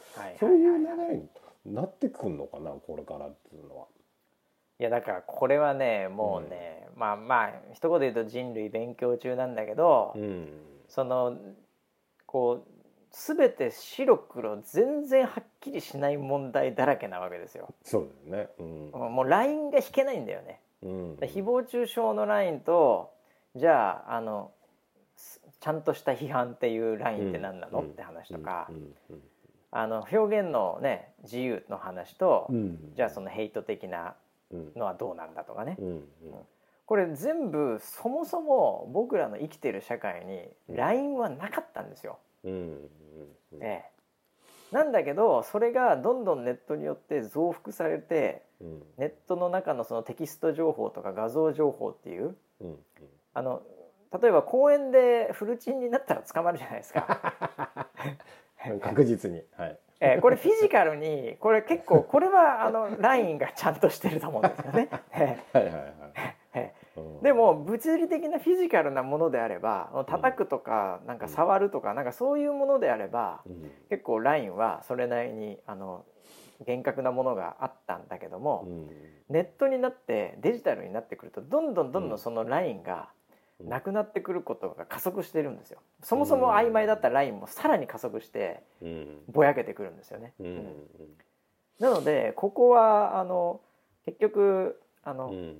[0.40, 1.28] そういう流れに
[1.74, 3.86] なってくんのかなこれからっていうのは。
[4.80, 10.48] いやだからこれはねもうね、まあまあ一言で言うと人類勉強中なんだけど、うん
[10.88, 11.36] その
[12.26, 12.68] こう
[13.10, 17.74] 全て白黒全然はっきりしない問題だらけなわけですよ。
[17.82, 18.50] そうだよね。
[18.58, 20.60] うんもうラインが引けないんだよね。
[20.82, 23.10] うんで誹謗中傷のラインと
[23.56, 28.94] じゃああのゃんとした批判っていうラインって何なの、って話とか、うん。
[29.70, 32.50] あの表現のね自由の話と、
[32.96, 34.14] じゃあそのヘイト的な
[34.50, 34.72] うん。
[34.76, 35.76] のはどうなんだとかね、
[36.86, 40.76] これ全部そもそも僕らの生きてる社会にうん。
[40.76, 42.18] LINE はなかったんですよ。
[42.44, 42.80] え
[43.60, 43.84] え。
[44.72, 48.82] なんだけどそれがどんどんネットによって増幅されてうん。
[48.96, 52.78] ネットの中のそのテキスト情報とか画像情報っていううん。
[53.34, 53.62] あの
[54.20, 57.88] 例えば公園でフルチンになったら捕まるじゃないですか。
[58.70, 59.78] う ん確実にはい。
[60.00, 64.88] えーこれフィジカルにこれ結構これはあのラインがちゃんとしてると思うんですよね。
[65.12, 65.92] えはいはいはい。
[67.22, 76.04] でも物理的なフィジカルなものであれば叩くとかなんか触るとかなんかそういうものであればうん結構ラインはそれなりにあの
[76.66, 78.88] 厳格なものがあったんだけどもうん
[79.28, 83.17] ネットになってデジタルになってくるとどんどんどんどんそのラインがうん
[83.60, 85.80] なくなってくることが加速してるんですよ。
[86.02, 89.18] そもそも曖昧だったラインもさらに加速してうん。
[89.28, 90.32] ぼやけてくるんですよね。
[90.38, 90.64] うんうん
[91.80, 93.60] なのでここはあの
[94.04, 95.56] 結局あの、うん。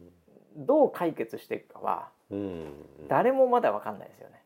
[0.57, 2.73] どう解決していくかはうん
[3.09, 4.43] 誰もまだ分かんないですよね。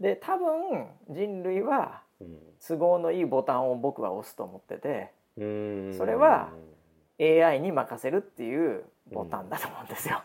[0.00, 2.38] で多分人類はうん。
[2.66, 5.94] 都合のいいボタンを僕は押すと思っててうん。
[5.96, 6.50] それは
[7.20, 10.20] AI に任せるっていうボタンだと思うんですよ。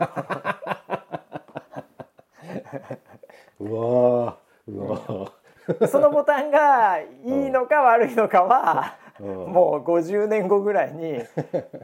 [3.59, 5.31] うわーうわ
[5.87, 9.53] そのボタンがいいのか悪いのかは、ーうん。
[9.53, 11.21] もう50年後ぐらいに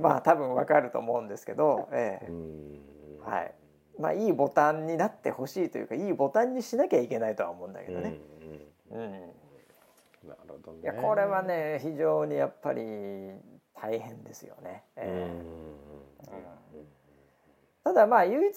[0.02, 2.28] まあ多分分かると思うんですけど、ええ。
[2.28, 2.80] うん。
[3.26, 3.54] はい。
[4.00, 8.18] まあ、いいボタンになってほしいというかいいボタンにしなきゃいけないとは思うんだけどね。
[8.92, 9.02] うん。
[9.02, 9.12] うん。
[9.12, 10.80] なるほどね。
[10.84, 12.82] いやこれはね非常にやっぱり
[13.74, 14.84] 大変ですよね。
[17.84, 18.54] ただまあ唯一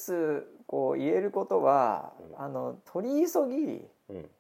[0.67, 2.45] こう言えることは、うん。
[2.45, 4.31] あの取り急ぎうん。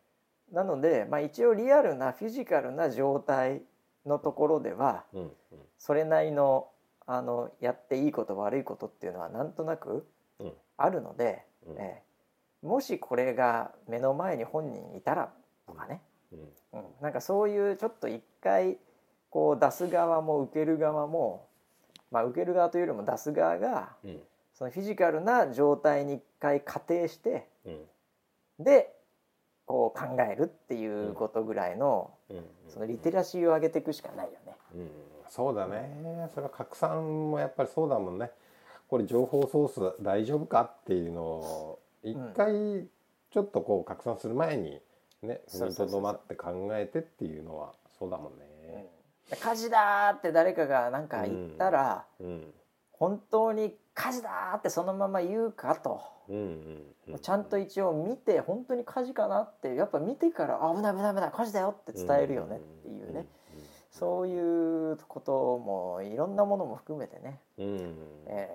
[0.52, 3.62] なので、まあ、一応リアルなフィジカルな状態
[4.04, 5.30] のところではうん。
[5.78, 6.68] それなりの
[7.06, 10.06] あのやっていいこと悪いことっていうのはなんとなく
[10.38, 10.52] うん。
[10.76, 11.78] あるので、うん。
[11.78, 12.02] え
[12.62, 12.66] え。
[12.66, 15.32] もしこれが目の前に本人いたら
[15.66, 16.00] とかね、
[16.32, 16.38] うん。
[16.80, 18.78] うん、なんかそういうちょっと一回
[19.32, 21.48] こう出す側も受ける側も、
[22.10, 24.20] まあ、受ける側というよりも出す側がうん。
[24.54, 28.64] そのフィジカルな状態に一回仮定してうん。
[28.64, 28.94] で
[29.64, 32.44] こう考えるっていうことぐらいのうん。
[32.68, 34.56] そのリテラシーを上げていくしかないよね。
[34.74, 34.90] うん。
[35.30, 36.28] そうだね。
[36.34, 38.30] それは拡散もやっぱりそうだもんね。
[38.86, 42.86] これ情報ソース大丈夫かっていうのを一回
[43.30, 44.82] ちょっとこう拡散する前に
[45.22, 48.51] ね踏みとどまって考えてっていうのはそうだもんね。
[49.40, 52.52] 火事だーって誰かがなんか言ったら、うん。
[52.92, 56.42] 本当に火事だーってそのまま言うかと、うんうん
[57.08, 63.26] うんちゃんと一応見て本当に火事かなってやっぱ見てからあ危ない危ない危ない火事だよって伝えるよねっていうね、
[63.90, 67.96] そういうこともいろんなものも含めてね、うん
[68.28, 68.48] え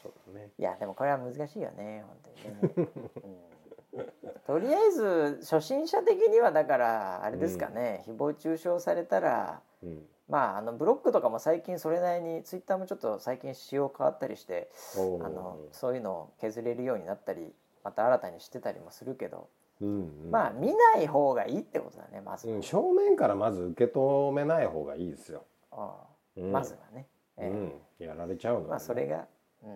[0.00, 0.50] そうだね。
[0.58, 2.88] ーいやでもこれは難しいよね本当にね、
[3.24, 3.32] うん、
[4.46, 10.06] とりあえず初心者的にはだからあれですかね、誹謗中傷されたらうん。
[10.28, 14.70] まああのブロックとかも最近それなりにツイッターもちょっと最近仕様変わったりして
[15.22, 19.48] あのそういうのを削れるようになったりまた新たにしてたりもするけど、
[19.82, 20.30] うんうん。
[20.30, 25.44] まあ見ない方がいいってことだねまず、うん正面からまず受け止めない方がいいですよ。
[25.70, 25.94] あ
[26.36, 26.52] うん。
[26.52, 27.72] まずはね、えうん。
[27.98, 28.66] やられちゃうのはね。
[28.68, 29.26] えまあそれが、
[29.62, 29.70] うん、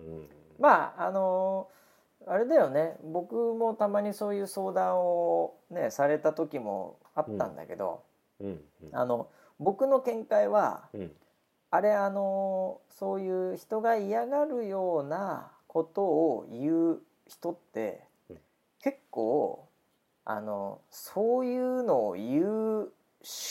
[0.00, 0.28] うん。
[0.58, 1.68] まああの
[2.26, 2.96] あれだよね。
[3.02, 8.02] 僕もたまにそういう相談をねされた時もあったんだけど、
[8.40, 8.96] うんうん。
[8.96, 11.12] あの僕の見解はうん。
[11.70, 18.38] あれあのそういう人が嫌がるようなことを言う人って、うん。
[18.82, 19.66] 結構
[20.24, 22.92] あのそういうのを言う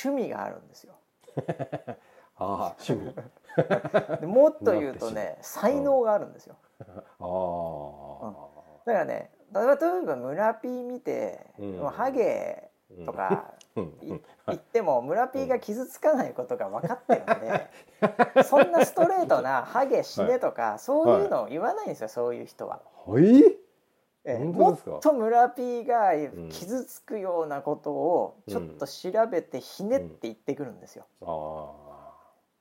[0.05, 0.93] 趣味があるんですよ。
[2.36, 3.13] ああ趣味。
[4.22, 6.55] でもっと言うとね 才能があるんですよ。
[6.80, 8.50] ああ
[8.86, 9.32] だからね。
[9.53, 11.77] 例えば例えば村 P 見て、うん。
[11.77, 12.69] もうハゲ
[13.05, 13.84] とかうん。
[14.01, 17.25] い言っても村 P が傷つかないことが分かってるん
[18.36, 22.82] で、そんなストレートな「ハゲ死ね」とか、そういうのを言わないんですよそういう人は。
[23.05, 23.57] はい？
[24.23, 31.05] えもっと村 P がん傷つくようなことをちょっと調べてひねって言ってくるんですよ。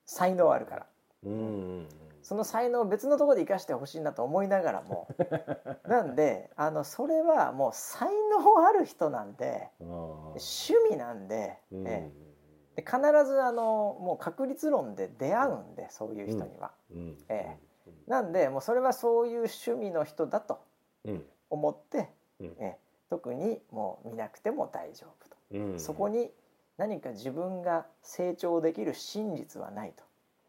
[0.07, 0.87] 才能あるから。
[1.25, 1.35] うんう
[1.83, 1.89] ん
[2.31, 5.09] その才能を別のところで生かしてほしいなと思いながらも。
[5.89, 12.09] なんであのそれはもう才能ある人なんで趣味なんで,、え
[12.77, 12.81] え。
[12.81, 16.71] で必ずあのもう確率論で出会うんでそういう人には。
[16.93, 17.19] うん。
[17.29, 17.59] え
[18.07, 20.61] なんでもうそれはそういう趣味の人だと
[21.07, 21.27] うん。
[21.51, 22.47] 思って、うん。
[22.47, 22.79] ええ。
[23.09, 25.81] 特にもう見なくても大丈夫と、うん。
[25.81, 26.33] そこに
[26.77, 30.05] 何か自分が成長できる真実はないと。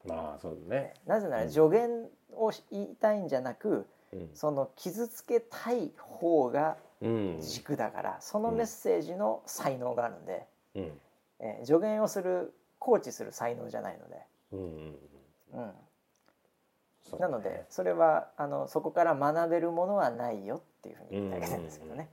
[0.05, 0.93] まあそうだね。
[1.05, 4.29] なぜなら助言を言いたいんじゃなく、うん。
[4.33, 7.37] その傷つけたい方がうん。
[7.41, 10.45] 軸だから、そのメッセージの才能があるんで、
[10.75, 10.91] うん。
[11.39, 14.15] えー助言をするコーチする才能じゃないので、
[14.53, 15.67] うんうん
[17.13, 17.19] ね。
[17.19, 22.09] なのでそれはあのそこから学べるものはないよっていうふうに言ってあげたいんですけどね。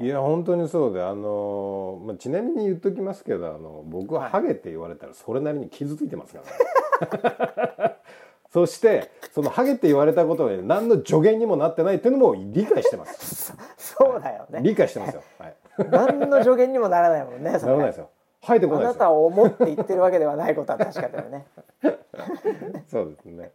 [0.00, 4.30] いや本当にそうであの、まあ、ちなみに言っときますけどあの僕ははい。
[4.30, 6.50] ハゲって言われたらそれなりに傷ついてますから、ね、
[8.52, 14.60] そしてそのハゲって言われたことで何の助言にもなってないっていうのも理解してます そうだよね。
[14.62, 15.54] 理解してますよはい
[15.90, 17.50] 何の助言にもならないもんね。
[17.52, 18.10] ならないですよ
[18.44, 21.46] 生えてこあないですよなたを思って言ってるわけではないことは確かだよね。
[22.90, 23.52] そうですね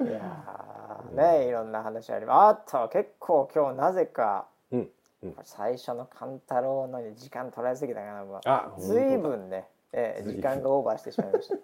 [0.00, 2.72] いやーねいろんな話あります。
[2.72, 4.90] あっと結構今日なぜかうん
[5.22, 8.72] うん最初の勘太郎のに時間取られすぎたかな。
[8.78, 11.56] ずいぶんね、えー時間がオーバーしてしまいました。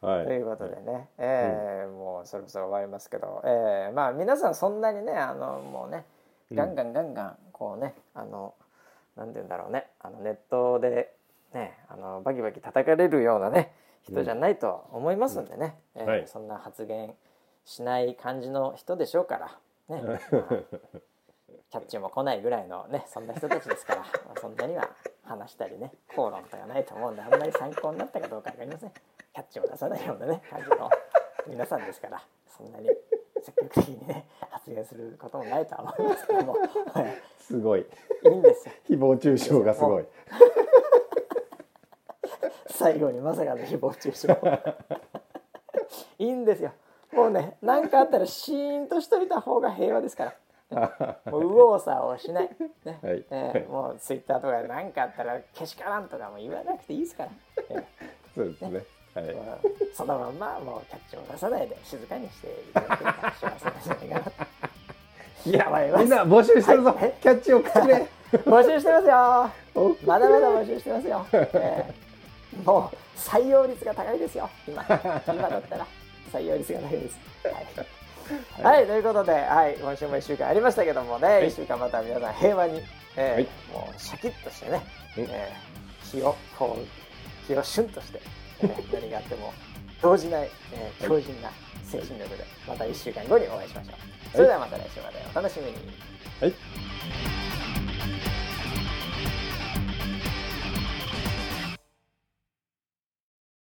[0.06, 0.26] はい。
[0.26, 6.04] ということでね、えーもうそろそろ終わりますけど、えーまあ皆さんそんなにねあのもうね
[6.52, 8.54] ガンガンガンガンこうねあの
[9.16, 9.90] なんて言うんだろうね。
[10.00, 11.14] あのネットで
[11.52, 16.26] ねあのバキバキ叩かれるようなね人じゃないと思いますんでね、えーはい。
[16.28, 17.14] そんな発言
[17.64, 19.58] しない感じの人でしょうから。
[19.96, 20.18] ね、 まあ
[21.70, 24.88] キャッチも来ないぐらいのねそんな人たちですから まあそんなには
[25.24, 28.90] 話したりね口論とかないと思うんであんまり参考になったかどうかわかりません。
[28.90, 30.90] キャッチも出さないようなね感じの
[31.46, 32.88] 皆さんですからそんなに
[33.42, 37.86] 積極的にね発言することもないとは思いますけども、はいすごい。
[38.24, 38.74] いいんですよ。
[38.90, 40.04] 誹謗中傷がすごい。
[42.70, 44.38] 最後にまさかの誹謗中傷。
[46.18, 46.72] いいんですよ。
[47.12, 50.34] もうね何かあったらシーンとしといた方が平和ですから
[51.30, 52.50] もう右往左往しない、
[52.84, 52.98] ね。
[53.02, 53.24] はい。
[53.30, 57.30] えーもうツイッターとかで何かあったらけしからんとかも言わなくていいですから、
[57.70, 57.84] え ー
[58.34, 58.84] そうですね。
[59.14, 59.36] はい。
[59.94, 64.30] そのまんまもうキャッチを出さないで静かにしていただければ幸せなんじゃないかなと。
[65.46, 67.14] いやみんな募集してるぞ、はい。
[67.20, 68.06] キャッチをくれ。
[68.44, 69.50] 募集してますよ。
[69.82, 69.96] お。
[70.06, 72.64] まだまだ募集してますよ、えー。
[72.66, 74.50] もう採用率が高いですよ。
[74.66, 74.84] 今。
[74.84, 75.86] 今だったら
[76.30, 77.18] 採用率が高いです。
[77.44, 77.66] はい、
[78.62, 78.86] はい。
[78.86, 82.82] ということで、はい、今週も1週間ありましたけどもね、1週間また皆さん平和に、
[83.16, 83.48] えーはい。
[83.72, 84.82] もうシャキッとしてね、
[85.16, 85.24] うん。
[85.24, 85.68] えー
[86.10, 88.20] 気をこう気をシュンとして、
[88.62, 88.70] えー
[89.00, 89.52] 何があっても
[90.02, 91.50] 動じない、えー強靭な
[91.84, 94.32] 精神力でまた1週間後にお会いしましょう。
[94.32, 95.76] それではまた来週までお楽しみに。
[96.40, 97.47] はい